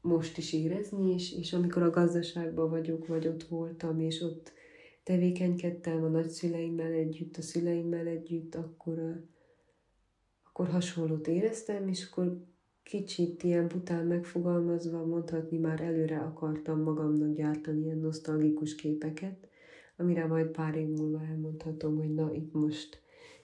most 0.00 0.38
is 0.38 0.52
érezni, 0.52 1.12
és, 1.12 1.32
és 1.32 1.52
amikor 1.52 1.82
a 1.82 1.90
gazdaságban 1.90 2.70
vagyok, 2.70 3.06
vagy 3.06 3.28
ott 3.28 3.42
voltam, 3.42 4.00
és 4.00 4.20
ott 4.20 4.52
tevékenykedtem 5.02 6.04
a 6.04 6.08
nagyszüleimmel 6.08 6.92
együtt, 6.92 7.36
a 7.36 7.42
szüleimmel 7.42 8.06
együtt, 8.06 8.54
akkor, 8.54 9.26
akkor 10.44 10.68
hasonlót 10.68 11.28
éreztem, 11.28 11.88
és 11.88 12.08
akkor 12.10 12.44
kicsit 12.82 13.42
ilyen 13.42 13.68
bután 13.68 14.06
megfogalmazva 14.06 15.06
mondhatni, 15.06 15.58
már 15.58 15.80
előre 15.80 16.18
akartam 16.18 16.82
magamnak 16.82 17.34
gyártani 17.34 17.84
ilyen 17.84 17.98
nosztalgikus 17.98 18.74
képeket, 18.74 19.48
amire 19.96 20.26
majd 20.26 20.46
pár 20.46 20.76
év 20.76 20.88
múlva 20.88 21.20
elmondhatom, 21.24 21.96
hogy 21.96 22.14
na 22.14 22.32
itt 22.32 22.52
most 22.52 23.00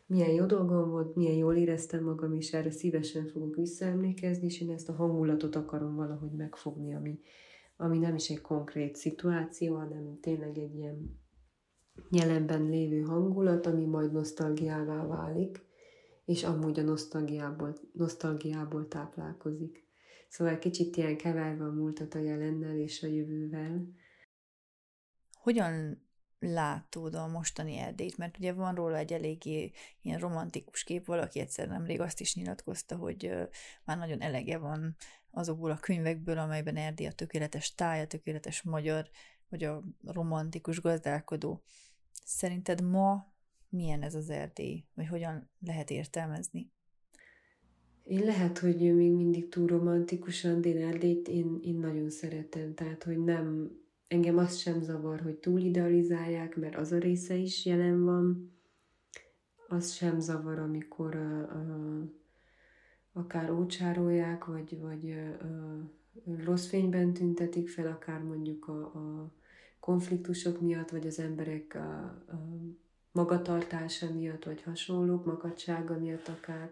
milyen 0.07 0.31
jó 0.31 0.45
dolgom 0.45 0.91
volt, 0.91 1.15
milyen 1.15 1.37
jól 1.37 1.57
éreztem 1.57 2.05
magam, 2.05 2.35
és 2.35 2.53
erre 2.53 2.71
szívesen 2.71 3.27
fogok 3.27 3.57
visszaemlékezni, 3.57 4.47
és 4.47 4.61
én 4.61 4.71
ezt 4.71 4.89
a 4.89 4.93
hangulatot 4.93 5.57
akarom 5.57 5.95
valahogy 5.95 6.33
megfogni, 6.33 6.95
ami, 6.95 7.21
ami 7.77 7.99
nem 7.99 8.15
is 8.15 8.31
egy 8.31 8.41
konkrét 8.41 8.97
szituáció, 8.97 9.75
hanem 9.75 10.15
tényleg 10.21 10.59
egy 10.59 10.75
ilyen 10.75 11.19
jelenben 12.11 12.69
lévő 12.69 13.01
hangulat, 13.01 13.67
ami 13.67 13.85
majd 13.85 14.13
nosztalgiává 14.13 15.07
válik, 15.07 15.67
és 16.25 16.45
amúgy 16.45 16.79
a 16.79 16.83
nosztalgiából, 16.83 17.77
nosztalgiából 17.93 18.89
táplálkozik. 18.89 19.87
Szóval 20.29 20.59
kicsit 20.59 20.97
ilyen 20.97 21.17
keverve 21.17 21.65
a 21.65 21.73
múltat 21.73 22.15
a 22.15 22.19
jelennel 22.19 22.77
és 22.77 23.03
a 23.03 23.07
jövővel. 23.07 23.89
Hogyan 25.33 26.03
látod 26.39 27.15
a 27.15 27.27
mostani 27.27 27.77
Erdélyt? 27.77 28.17
Mert 28.17 28.39
ugye 28.39 28.53
van 28.53 28.75
róla 28.75 28.97
egy 28.97 29.13
eléggé 29.13 29.71
ilyen 30.03 30.19
romantikus 30.19 30.85
kép, 30.85 31.07
valaki 31.07 31.41
egyszer 31.41 31.69
nemrég 31.69 32.01
azt 32.01 32.21
is 32.21 32.35
nyilatkozta, 32.35 32.97
hogy 32.97 33.33
már 33.85 33.99
nagyon 33.99 34.21
elege 34.21 34.59
van 34.59 34.97
azokból 35.31 35.71
a 35.71 35.79
könyvekből, 35.79 36.39
amelyben 36.39 36.77
Erdély 36.77 37.07
a 37.07 37.13
tökéletes 37.13 37.75
táj, 37.75 38.01
a 38.01 38.07
tökéletes 38.07 38.63
magyar, 38.63 39.09
vagy 39.49 39.65
a 39.65 39.83
romantikus 40.05 40.81
gazdálkodó. 40.81 41.63
Szerinted 42.25 42.83
ma 42.83 43.33
milyen 43.69 44.03
ez 44.03 44.15
az 44.15 44.31
Erdély, 44.31 44.85
vagy 44.95 45.07
hogyan 45.07 45.51
lehet 45.61 45.91
értelmezni? 45.91 46.71
Én 48.03 48.25
lehet, 48.25 48.59
hogy 48.59 48.95
még 48.95 49.13
mindig 49.13 49.49
túl 49.49 49.67
romantikusan, 49.67 50.61
de 50.61 50.87
Erdélyt 50.87 51.29
én, 51.29 51.59
én 51.63 51.79
nagyon 51.79 52.11
szeretem, 52.11 52.75
tehát 52.75 53.05
hogy 53.05 53.25
nem, 53.25 53.71
engem 54.07 54.39
az 54.39 54.57
sem 54.57 54.83
zavar, 54.83 55.21
hogy 55.21 55.37
túl 55.37 55.61
idealizálják, 55.61 56.57
mert 56.57 56.77
az 56.77 56.93
a 56.93 56.99
része 56.99 57.35
is 57.35 57.65
jelen 57.65 58.05
van, 58.05 58.53
az 59.69 59.93
sem 59.93 60.21
zavar, 60.21 60.59
amikor 60.59 61.15
a, 61.15 61.41
a, 61.41 62.03
akár 63.13 63.51
ócsárolják, 63.51 64.45
vagy, 64.45 64.81
vagy 64.81 65.11
a, 65.11 65.45
a, 65.45 65.91
rossz 66.45 66.67
fényben 66.67 67.13
tüntetik 67.13 67.69
fel, 67.69 67.87
akár 67.87 68.23
mondjuk 68.23 68.69
a, 68.69 68.81
a 68.81 69.33
konfliktusok 69.81 70.61
miatt, 70.61 70.91
vagy 70.91 71.07
az 71.07 71.19
emberek 71.19 71.75
a, 71.75 72.03
a 72.33 72.59
magatartása 73.13 74.13
miatt, 74.13 74.45
vagy 74.45 74.63
hasonlók, 74.63 75.25
makadsága 75.25 75.99
miatt 75.99 76.29
akár. 76.29 76.71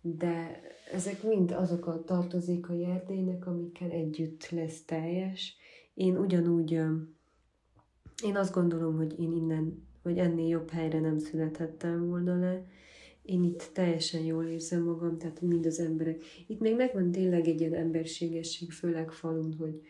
De 0.00 0.60
ezek 0.92 1.22
mind 1.22 1.50
azok 1.50 1.86
a 1.86 2.04
tartozékai 2.04 2.84
Erdélynek, 2.84 3.46
amikkel 3.46 3.90
együtt 3.90 4.48
lesz 4.50 4.84
teljes. 4.84 5.56
Én 5.94 6.16
ugyanúgy, 6.16 6.70
én 8.24 8.36
azt 8.36 8.54
gondolom, 8.54 8.96
hogy 8.96 9.20
én 9.20 9.32
innen, 9.32 9.86
vagy 10.02 10.18
ennél 10.18 10.48
jobb 10.48 10.70
helyre 10.70 11.00
nem 11.00 11.18
születhettem 11.18 12.06
volna 12.06 12.38
le. 12.38 12.66
Én 13.22 13.44
itt 13.44 13.70
teljesen 13.72 14.20
jól 14.20 14.44
érzem 14.44 14.82
magam, 14.82 15.18
tehát 15.18 15.40
mind 15.40 15.66
az 15.66 15.78
emberek. 15.78 16.22
Itt 16.46 16.60
még 16.60 16.76
megvan 16.76 17.10
tényleg 17.10 17.48
egy 17.48 17.60
ilyen 17.60 17.74
emberségesség, 17.74 18.72
főleg 18.72 19.10
falun, 19.10 19.54
hogy, 19.58 19.82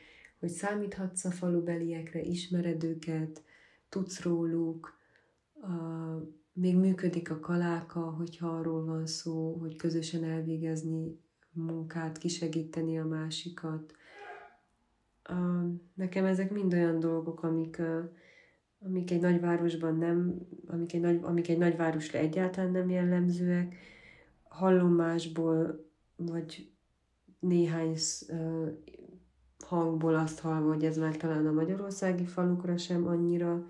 hogy 0.43 0.51
számíthatsz 0.51 1.25
a 1.25 1.31
falubeliekre, 1.31 2.23
ismered 2.23 2.85
őket, 2.85 3.43
tudsz 3.89 4.23
róluk, 4.23 4.99
még 6.53 6.77
működik 6.77 7.31
a 7.31 7.41
kaláka, 7.41 8.01
hogyha 8.01 8.49
arról 8.49 8.85
van 8.85 9.07
szó, 9.07 9.53
hogy 9.61 9.77
közösen 9.77 10.25
elvégezni 10.25 11.21
munkát, 11.53 12.19
kisegíteni 12.19 12.99
a 12.99 13.05
másikat. 13.05 13.95
Nekem 15.95 16.25
ezek 16.25 16.51
mind 16.51 16.73
olyan 16.73 17.01
dolgok, 17.01 17.43
amik, 17.43 17.83
amik 18.79 19.11
egy 19.11 19.21
nagyvárosban 19.21 19.97
nem, 19.97 20.47
amik 20.67 20.93
egy, 20.93 21.01
nagy, 21.01 21.19
amik 21.23 21.49
egy 21.49 21.59
nagyvárosra 21.59 22.19
egyáltalán 22.19 22.71
nem 22.71 22.91
jellemzőek. 22.91 23.77
Hallom 24.43 24.93
másból, 24.95 25.89
vagy 26.17 26.71
néhány 27.39 27.97
hangból 29.73 30.15
azt 30.15 30.41
hallva, 30.41 30.69
hogy 30.69 30.85
ez 30.85 30.97
már 30.97 31.17
talán 31.17 31.47
a 31.47 31.53
magyarországi 31.53 32.25
falukra 32.25 32.77
sem 32.77 33.07
annyira. 33.07 33.67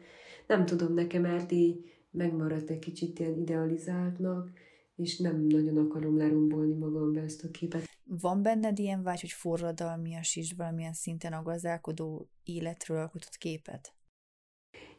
Nem 0.46 0.66
tudom, 0.66 0.94
nekem 0.94 1.24
Erdély 1.24 1.84
megmaradt 2.10 2.70
egy 2.70 2.78
kicsit 2.78 3.18
ilyen 3.18 3.38
idealizáltnak, 3.38 4.50
és 4.96 5.18
nem 5.18 5.40
nagyon 5.40 5.78
akarom 5.78 6.16
lerombolni 6.16 6.74
magambe 6.74 7.20
ezt 7.20 7.44
a 7.44 7.50
képet. 7.50 7.88
Van 8.04 8.42
benned 8.42 8.78
ilyen 8.78 9.02
vágy, 9.02 9.20
hogy 9.20 9.30
forradalmias 9.30 10.36
is 10.36 10.52
valamilyen 10.52 10.92
szinten 10.92 11.32
a 11.32 11.42
gazdálkodó 11.42 12.28
életről 12.44 12.96
alkotott 12.96 13.36
képet? 13.36 13.92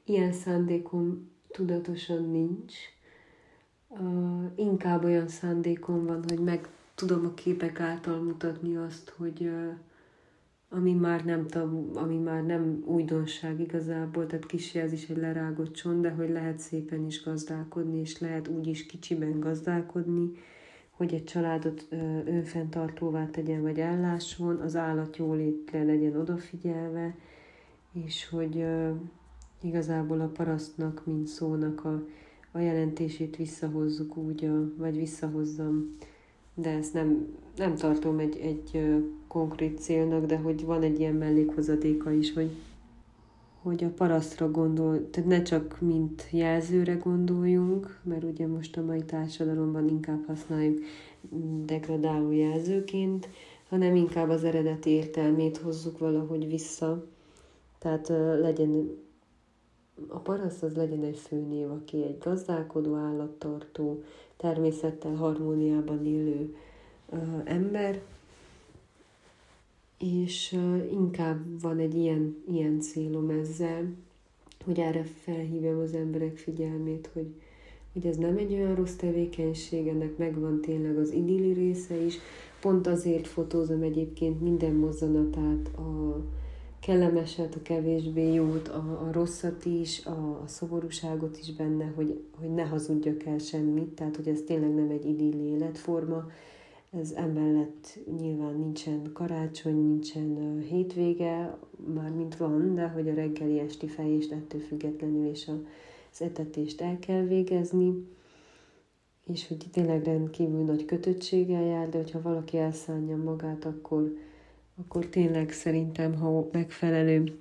Ilyen 0.05 0.33
szándékom 0.33 1.31
tudatosan 1.48 2.29
nincs. 2.29 2.74
Uh, 3.88 4.51
inkább 4.55 5.03
olyan 5.03 5.27
szándékom 5.27 6.05
van, 6.05 6.24
hogy 6.27 6.39
meg 6.39 6.69
tudom 6.95 7.25
a 7.25 7.33
képek 7.33 7.79
által 7.79 8.22
mutatni 8.22 8.75
azt, 8.75 9.10
hogy 9.10 9.41
uh, 9.41 9.74
ami 10.74 10.94
már 10.94 11.25
nem 11.25 11.48
tabu, 11.48 11.98
ami 11.98 12.18
már 12.18 12.46
nem 12.46 12.84
újdonság 12.86 13.60
igazából, 13.60 14.25
tehát 14.25 14.46
kicsi 14.46 14.80
egy 14.80 15.14
lerágott 15.16 15.74
csont, 15.74 16.01
de 16.01 16.09
hogy 16.09 16.29
lehet 16.29 16.59
szépen 16.59 17.05
is 17.05 17.24
gazdálkodni, 17.24 18.00
és 18.00 18.20
lehet 18.20 18.48
úgy 18.48 18.68
is 18.68 18.86
kicsiben 18.86 19.40
gazdálkodni, 19.40 20.31
hogy 20.90 21.14
egy 21.14 21.24
családot 21.24 21.88
önfenntartóvá 22.25 23.25
tegyen, 23.25 23.62
vagy 23.62 23.79
ellásson, 23.79 24.55
az 24.55 24.75
állat 24.75 25.18
jólétre 25.18 25.83
legyen 25.83 26.16
odafigyelve, 26.16 27.16
és 28.05 28.29
hogy 28.29 28.66
igazából 29.62 30.22
a 30.22 30.27
parasztnak, 30.27 31.05
mint 31.05 31.27
szónak 31.27 31.86
a, 31.86 32.05
a 32.51 32.59
jelentését 32.59 33.36
visszahozzuk 33.36 34.18
úgy, 34.18 34.46
a, 34.46 34.77
vagy 34.77 34.98
visszahozzam 34.98 35.96
de 36.55 36.70
ezt 36.70 36.94
nem, 36.94 37.27
nem 37.55 37.75
tartom 37.75 38.20
egy, 38.20 38.37
egy 38.37 39.01
konkrét 39.27 39.79
célnak, 39.79 40.25
de 40.25 40.37
hogy 40.37 40.66
van 40.66 40.81
egy 40.81 41.00
ilyen 41.00 41.16
mellékhozadéka 41.16 42.11
is, 42.11 42.33
hogy, 42.33 42.51
hogy 43.61 43.83
a 43.83 43.89
parasztra 43.89 44.51
gondol, 44.51 45.09
tehát 45.09 45.29
ne 45.29 45.42
csak 45.42 45.77
mint 45.81 46.27
jelzőre 46.31 46.94
gondoljunk, 46.94 48.00
mert 48.03 48.24
ugye 48.24 48.48
most 48.48 48.77
a 48.77 48.83
mai 48.83 49.03
társadalomban 49.03 49.89
inkább 49.89 50.25
használjuk 50.27 50.79
degradáló 51.66 52.31
jelzőként, 52.31 53.29
hanem 53.70 53.96
inkább 53.96 54.29
az 54.29 54.44
eredeti 54.44 54.89
értelmét 54.89 55.57
hozzuk 55.57 55.98
valahogy 55.98 56.48
vissza. 56.48 57.05
Tehát 57.79 58.07
legyen 58.39 59.01
a 60.07 60.20
paraszt 60.20 60.63
az 60.63 60.75
legyen 60.75 61.03
egy 61.03 61.18
főnév, 61.18 61.72
aki 61.72 62.03
egy 62.03 62.18
gazdálkodó, 62.18 62.96
állattartó, 62.96 64.03
természettel 64.37 65.15
harmóniában 65.15 66.05
élő 66.05 66.55
ember, 67.43 68.01
és 70.00 70.57
inkább 70.91 71.61
van 71.61 71.79
egy 71.79 71.96
ilyen, 71.96 72.43
ilyen 72.51 72.79
célom 72.79 73.29
ezzel, 73.29 73.93
hogy 74.65 74.79
erre 74.79 75.03
felhívjam 75.03 75.79
az 75.79 75.93
emberek 75.93 76.37
figyelmét, 76.37 77.09
hogy, 77.13 77.33
hogy 77.93 78.05
ez 78.05 78.17
nem 78.17 78.37
egy 78.37 78.53
olyan 78.53 78.75
rossz 78.75 78.96
tevékenység, 78.96 79.87
ennek 79.87 80.17
megvan 80.17 80.61
tényleg 80.61 80.98
az 80.98 81.11
idilli 81.11 81.53
része 81.53 81.96
is. 81.96 82.17
Pont 82.61 82.87
azért 82.87 83.27
fotózom 83.27 83.81
egyébként 83.81 84.41
minden 84.41 84.74
mozzanatát, 84.74 85.67
a, 85.77 86.22
kellemeset, 86.85 87.55
a 87.55 87.61
kevésbé 87.61 88.33
jót, 88.33 88.67
a, 88.67 89.07
a 89.07 89.11
rosszat 89.11 89.65
is, 89.65 90.05
a, 90.05 90.41
a 90.43 90.48
szoborúságot 90.48 91.37
is 91.37 91.53
benne, 91.53 91.91
hogy, 91.96 92.24
hogy 92.39 92.53
ne 92.53 92.63
hazudjak 92.63 93.25
el 93.25 93.37
semmit, 93.37 93.89
tehát 93.89 94.15
hogy 94.15 94.27
ez 94.27 94.41
tényleg 94.46 94.74
nem 94.74 94.89
egy 94.89 95.05
idilli 95.05 95.43
életforma. 95.43 96.25
Ez 97.01 97.11
emellett 97.11 98.00
nyilván 98.19 98.55
nincsen 98.59 99.11
karácsony, 99.13 99.75
nincsen 99.75 100.59
hétvége, 100.69 101.57
már 101.93 102.09
mint 102.09 102.37
van, 102.37 102.75
de 102.75 102.87
hogy 102.87 103.09
a 103.09 103.13
reggeli 103.13 103.59
esti 103.59 103.87
fejést 103.87 104.31
ettől 104.31 104.61
függetlenül 104.61 105.27
és 105.27 105.48
az 106.11 106.22
etetést 106.22 106.81
el 106.81 107.00
kell 107.00 107.24
végezni, 107.24 108.07
és 109.25 109.48
hogy 109.48 109.65
tényleg 109.72 110.03
rendkívül 110.03 110.63
nagy 110.63 110.85
kötöttséggel 110.85 111.63
jár, 111.63 111.89
de 111.89 111.98
hogyha 111.98 112.22
valaki 112.22 112.57
elszánja 112.57 113.17
magát, 113.17 113.65
akkor, 113.65 114.13
akkor 114.75 115.05
tényleg 115.05 115.51
szerintem, 115.51 116.16
ha 116.16 116.48
megfelelő 116.51 117.40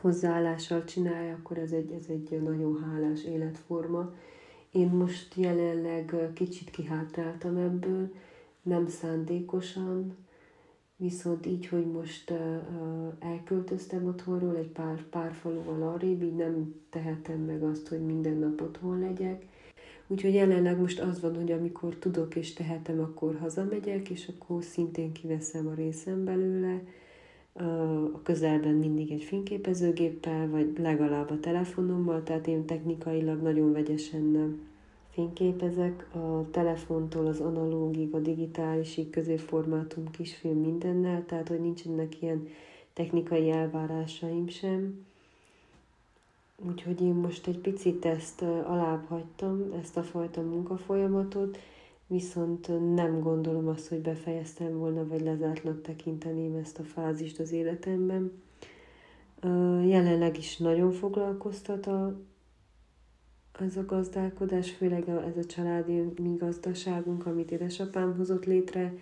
hozzáállással 0.00 0.84
csinálja, 0.84 1.34
akkor 1.34 1.58
ez 1.58 1.72
egy, 1.72 1.92
ez 1.92 2.04
egy 2.08 2.42
nagyon 2.42 2.84
hálás 2.84 3.24
életforma. 3.24 4.14
Én 4.70 4.88
most 4.88 5.34
jelenleg 5.34 6.30
kicsit 6.34 6.70
kihátráltam 6.70 7.56
ebből, 7.56 8.12
nem 8.62 8.88
szándékosan, 8.88 10.16
viszont 10.96 11.46
így, 11.46 11.66
hogy 11.66 11.86
most 11.86 12.32
elköltöztem 13.18 14.06
otthonról 14.06 14.56
egy 14.56 14.68
pár, 14.68 15.02
pár 15.02 15.32
faluval 15.32 15.82
arrébb, 15.82 16.22
így 16.22 16.36
nem 16.36 16.74
tehetem 16.90 17.38
meg 17.40 17.62
azt, 17.62 17.88
hogy 17.88 18.00
minden 18.00 18.36
nap 18.36 18.60
otthon 18.60 18.98
legyek, 18.98 19.46
Úgyhogy 20.08 20.34
jelenleg 20.34 20.80
most 20.80 21.00
az 21.00 21.20
van, 21.20 21.34
hogy 21.34 21.52
amikor 21.52 21.94
tudok 21.94 22.36
és 22.36 22.52
tehetem, 22.52 23.00
akkor 23.00 23.36
hazamegyek, 23.40 24.10
és 24.10 24.30
akkor 24.36 24.62
szintén 24.62 25.12
kiveszem 25.12 25.66
a 25.66 25.74
részem 25.74 26.24
belőle. 26.24 26.82
A 28.12 28.22
közelben 28.22 28.74
mindig 28.74 29.10
egy 29.10 29.22
fényképezőgéppel, 29.22 30.48
vagy 30.48 30.78
legalább 30.78 31.30
a 31.30 31.40
telefonommal, 31.40 32.22
tehát 32.22 32.46
én 32.46 32.64
technikailag 32.64 33.42
nagyon 33.42 33.72
vegyesen 33.72 34.58
fényképezek. 35.10 36.14
A 36.14 36.50
telefontól 36.50 37.26
az 37.26 37.40
analógig, 37.40 38.14
a 38.14 38.18
digitálisig, 38.18 39.10
középformátum, 39.10 40.10
kisfilm 40.10 40.60
mindennel, 40.60 41.24
tehát 41.26 41.48
hogy 41.48 41.60
nincsenek 41.60 42.22
ilyen 42.22 42.48
technikai 42.92 43.50
elvárásaim 43.50 44.48
sem 44.48 45.04
Úgyhogy 46.64 47.00
én 47.00 47.14
most 47.14 47.46
egy 47.46 47.58
picit 47.58 48.04
ezt 48.04 48.42
alább 48.42 49.06
hagytam, 49.06 49.72
ezt 49.82 49.96
a 49.96 50.02
fajta 50.02 50.42
munkafolyamatot, 50.42 51.58
viszont 52.06 52.94
nem 52.94 53.20
gondolom 53.20 53.68
azt, 53.68 53.88
hogy 53.88 54.00
befejeztem 54.00 54.78
volna, 54.78 55.06
vagy 55.06 55.20
lezártnak 55.20 55.82
tekinteném 55.82 56.54
ezt 56.54 56.78
a 56.78 56.82
fázist 56.82 57.38
az 57.38 57.52
életemben. 57.52 58.32
Jelenleg 59.86 60.38
is 60.38 60.56
nagyon 60.56 60.92
foglalkoztat 60.92 61.86
a, 61.86 62.20
ez 63.60 63.76
a 63.76 63.84
gazdálkodás, 63.84 64.70
főleg 64.70 65.08
ez 65.08 65.36
a 65.36 65.44
családi 65.44 66.00
mi 66.22 66.36
gazdaságunk, 66.36 67.26
amit 67.26 67.50
édesapám 67.50 68.16
hozott 68.16 68.44
létre, 68.44 68.94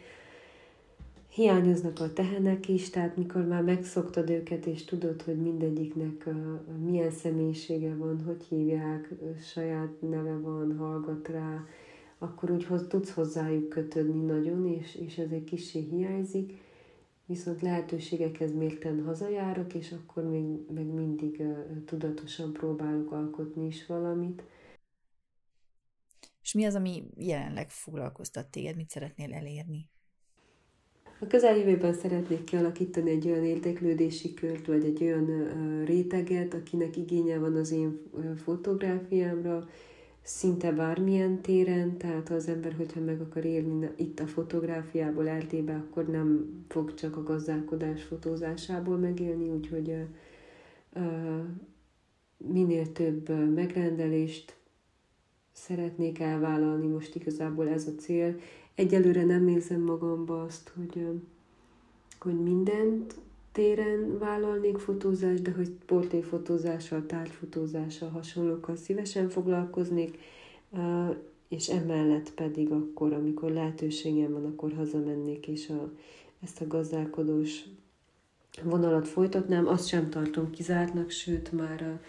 hiányoznak 1.35 2.01
a 2.01 2.13
tehenek 2.13 2.69
is, 2.69 2.91
tehát 2.91 3.17
mikor 3.17 3.45
már 3.47 3.63
megszoktad 3.63 4.31
őket, 4.31 4.67
és 4.67 4.85
tudod, 4.85 5.23
hogy 5.23 5.41
mindegyiknek 5.41 6.29
milyen 6.85 7.11
személyisége 7.11 7.95
van, 7.95 8.23
hogy 8.23 8.45
hívják, 8.45 9.15
saját 9.41 10.01
neve 10.01 10.37
van, 10.37 10.77
hallgat 10.77 11.29
rá, 11.29 11.65
akkor 12.19 12.51
úgy 12.51 12.67
tudsz 12.89 13.11
hozzájuk 13.11 13.69
kötődni 13.69 14.25
nagyon, 14.25 14.67
és, 14.67 14.95
és 14.95 15.19
ez 15.19 15.31
egy 15.31 15.45
kicsi 15.45 15.81
hiányzik, 15.81 16.53
viszont 17.27 17.63
lehetőségekhez 17.63 18.55
mérten 18.55 19.05
hazajárok, 19.05 19.75
és 19.75 19.93
akkor 19.93 20.23
még 20.23 20.45
meg 20.71 20.87
mindig 20.87 21.43
tudatosan 21.85 22.53
próbálok 22.53 23.13
alkotni 23.13 23.67
is 23.67 23.87
valamit. 23.87 24.45
És 26.43 26.53
mi 26.53 26.65
az, 26.65 26.75
ami 26.75 27.05
jelenleg 27.17 27.71
foglalkoztat 27.71 28.51
téged, 28.51 28.77
mit 28.77 28.91
szeretnél 28.91 29.33
elérni? 29.33 29.93
A 31.19 31.27
közeljövőben 31.27 31.95
szeretnék 31.95 32.45
kialakítani 32.45 33.11
egy 33.11 33.27
olyan 33.27 33.45
érdeklődési 33.45 34.35
kört, 34.35 34.67
vagy 34.67 34.85
egy 34.85 35.03
olyan 35.03 35.27
réteget, 35.85 36.55
akinek 36.55 36.97
igénye 36.97 37.39
van 37.39 37.57
az 37.57 37.73
én 37.73 38.01
fotográfiámra, 38.37 39.69
szinte 40.23 40.73
bármilyen 40.73 41.41
téren, 41.41 41.97
tehát 41.97 42.31
az 42.31 42.49
ember, 42.49 42.75
hogyha 42.77 43.01
meg 43.01 43.21
akar 43.21 43.45
élni 43.45 43.91
itt 43.97 44.21
a 44.21 44.27
fotográfiából 44.27 45.29
eltébe, 45.29 45.75
akkor 45.75 46.07
nem 46.07 46.63
fog 46.69 46.95
csak 46.95 47.17
a 47.17 47.23
gazdálkodás 47.23 48.03
fotózásából 48.03 48.97
megélni, 48.97 49.49
úgyhogy 49.49 49.97
minél 52.37 52.93
több 52.93 53.53
megrendelést 53.55 54.57
szeretnék 55.53 56.21
elvállalni, 56.21 56.87
most 56.87 57.15
igazából 57.15 57.69
ez 57.69 57.87
a 57.87 57.95
cél. 57.95 58.37
Egyelőre 58.75 59.25
nem 59.25 59.49
érzem 59.49 59.81
magamba 59.81 60.43
azt, 60.43 60.73
hogy, 60.77 61.07
hogy 62.21 62.43
mindent 62.43 63.15
téren 63.53 64.19
vállalnék 64.19 64.79
fotózást, 64.79 65.43
de 65.43 65.53
hogy 65.53 65.71
portréfotózással, 65.87 67.07
tárgyfotózással, 67.07 68.09
hasonlókkal 68.09 68.77
szívesen 68.77 69.29
foglalkoznék, 69.29 70.19
és 71.49 71.69
emellett 71.69 72.35
pedig 72.35 72.71
akkor, 72.71 73.13
amikor 73.13 73.51
lehetőségem 73.51 74.33
van, 74.33 74.45
akkor 74.45 74.73
hazamennék, 74.73 75.47
és 75.47 75.69
a, 75.69 75.93
ezt 76.43 76.61
a 76.61 76.67
gazdálkodós 76.67 77.65
vonalat 78.63 79.09
folytatnám. 79.09 79.67
Azt 79.67 79.89
sem 79.89 80.11
tartom 80.11 80.51
kizártnak, 80.51 81.11
sőt 81.11 81.53
már 81.53 81.83
a 81.83 82.01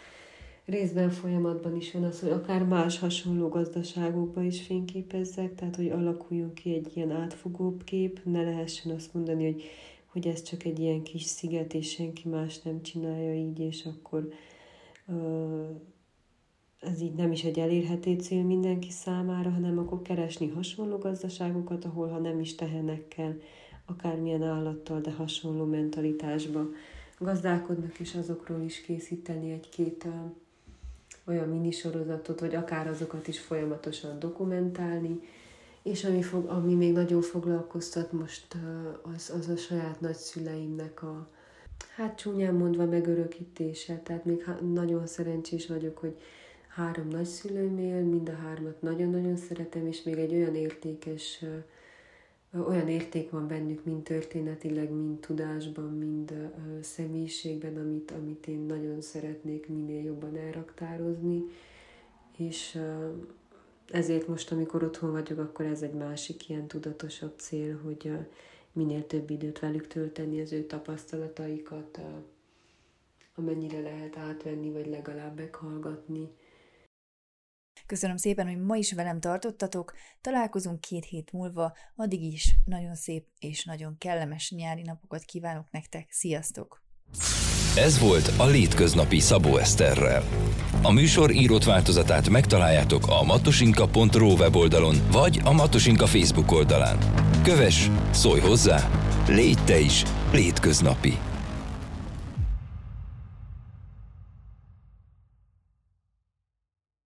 részben 0.66 1.10
folyamatban 1.10 1.76
is 1.76 1.92
van 1.92 2.04
az, 2.04 2.20
hogy 2.20 2.30
akár 2.30 2.64
más 2.64 3.00
hasonló 3.00 3.48
gazdaságokba 3.48 4.44
is 4.44 4.62
fényképezzek, 4.62 5.56
tehát 5.56 5.76
hogy 5.76 5.90
alakuljon 5.90 6.54
ki 6.54 6.74
egy 6.74 6.92
ilyen 6.94 7.12
átfogóbb 7.12 7.84
kép, 7.84 8.20
ne 8.24 8.44
lehessen 8.44 8.92
azt 8.96 9.14
mondani, 9.14 9.44
hogy, 9.44 9.64
hogy 10.06 10.28
ez 10.28 10.42
csak 10.42 10.64
egy 10.64 10.80
ilyen 10.80 11.04
kis 11.04 11.24
sziget, 11.24 11.74
és 11.74 11.90
senki 11.90 12.30
más 12.30 12.62
nem 12.62 12.82
csinálja 12.82 13.34
így, 13.34 13.60
és 13.60 13.86
akkor 13.86 14.30
ez 16.80 17.02
így 17.02 17.14
nem 17.14 17.32
is 17.32 17.44
egy 17.44 17.60
elérhető 17.60 18.16
cél 18.16 18.44
mindenki 18.44 18.92
számára, 18.92 19.50
hanem 19.50 19.78
akkor 19.78 20.02
keresni 20.02 20.48
hasonló 20.48 20.98
gazdaságokat, 20.98 21.86
ahol 21.86 22.08
ha 22.08 22.20
nem 22.20 22.40
is 22.40 22.56
tehenekkel, 22.56 23.38
akármilyen 23.86 24.44
állattal, 24.44 25.02
de 25.02 25.12
hasonló 25.12 25.66
mentalitásba 25.66 26.68
gazdálkodnak, 27.20 28.00
és 28.00 28.16
azokról 28.16 28.62
is 28.62 28.82
készíteni 28.82 29.52
egy-két 29.52 30.08
olyan 31.28 31.50
minisorozatot, 31.50 32.40
vagy 32.40 32.56
akár 32.56 32.88
azokat 32.88 33.28
is 33.28 33.40
folyamatosan 33.40 34.20
dokumentálni, 34.20 35.20
és 35.84 36.04
ami, 36.04 36.22
fog, 36.22 36.50
ami 36.50 36.74
még 36.74 36.94
nagyon 36.94 37.22
foglalkoztat 37.22 38.12
most, 38.12 38.56
az, 39.16 39.34
az 39.40 39.50
a 39.50 39.56
saját 39.56 40.02
nagyszüleimnek 40.02 41.04
a, 41.04 41.30
hát 41.96 42.18
csúnyán 42.18 42.54
mondva 42.54 42.86
megörökítése. 42.86 44.00
Tehát 44.04 44.26
még 44.26 44.46
nagyon 44.74 45.08
szerencsés 45.08 45.68
vagyok, 45.68 45.98
hogy 45.98 46.18
három 46.68 47.08
nagyszülőm 47.08 47.78
él, 47.78 48.04
mind 48.04 48.30
a 48.30 48.36
hármat 48.36 48.82
nagyon-nagyon 48.82 49.38
szeretem, 49.38 49.88
és 49.88 50.04
még 50.04 50.18
egy 50.18 50.34
olyan 50.34 50.56
értékes 50.56 51.44
olyan 52.68 52.88
érték 52.88 53.30
van 53.30 53.48
bennük, 53.48 53.84
mind 53.84 54.04
történetileg, 54.04 54.92
mind 54.92 55.20
tudásban, 55.20 55.98
mind 55.98 56.32
uh, 56.32 56.82
személyiségben, 56.82 57.78
amit, 57.78 58.12
amit 58.12 58.48
én 58.48 58.60
nagyon 58.60 59.02
szeretnék 59.02 59.68
minél 59.68 60.04
jobban 60.04 60.38
elraktározni, 60.38 61.44
és 62.38 62.80
ezért 63.92 64.28
most, 64.28 64.52
amikor 64.52 64.84
otthon 64.84 65.12
vagyok, 65.12 65.40
akkor 65.40 65.66
ez 65.66 65.82
egy 65.82 65.94
másik 65.94 66.50
ilyen 66.50 66.68
tudatosabb 66.68 67.34
cél, 67.38 67.80
hogy 67.84 68.12
minél 68.72 69.08
több 69.08 69.30
időt 69.30 69.60
velük 69.60 69.88
tölteni, 69.88 70.42
az 70.42 70.52
ő 70.52 70.64
tapasztalataikat, 70.64 72.00
amennyire 73.36 73.82
lehet 73.82 74.18
átvenni, 74.18 74.72
vagy 74.72 74.88
legalább 74.88 75.38
meghallgatni, 75.38 76.30
Köszönöm 77.86 78.18
szépen, 78.18 78.48
hogy 78.48 78.62
ma 78.62 78.76
is 78.76 78.94
velem 78.94 79.20
tartottatok, 79.20 79.94
találkozunk 80.22 80.82
két 80.82 81.06
hét 81.06 81.32
múlva, 81.32 81.74
addig 81.96 82.22
is 82.24 82.56
nagyon 82.66 82.96
szép 82.96 83.26
és 83.40 83.64
nagyon 83.64 83.96
kellemes 83.98 84.52
nyári 84.52 84.82
napokat 84.82 85.24
kívánok 85.24 85.72
nektek, 85.72 86.08
sziasztok! 86.12 86.84
Ez 87.76 88.00
volt 88.00 88.32
a 88.38 88.46
Létköznapi 88.46 89.20
Szabó 89.20 89.58
Eszterrel. 89.58 90.24
A 90.82 90.92
műsor 90.92 91.32
írott 91.32 91.64
változatát 91.64 92.30
megtaláljátok 92.30 93.08
a 93.08 93.24
matosinka.ro 93.24 94.34
weboldalon, 94.34 94.96
vagy 95.12 95.42
a 95.44 95.52
Matosinka 95.52 96.06
Facebook 96.06 96.52
oldalán. 96.52 96.98
Kövess, 97.44 97.88
szólj 98.12 98.40
hozzá, 98.40 98.90
légy 99.28 99.64
te 99.66 99.80
is 99.80 100.04
létköznapi! 100.32 101.35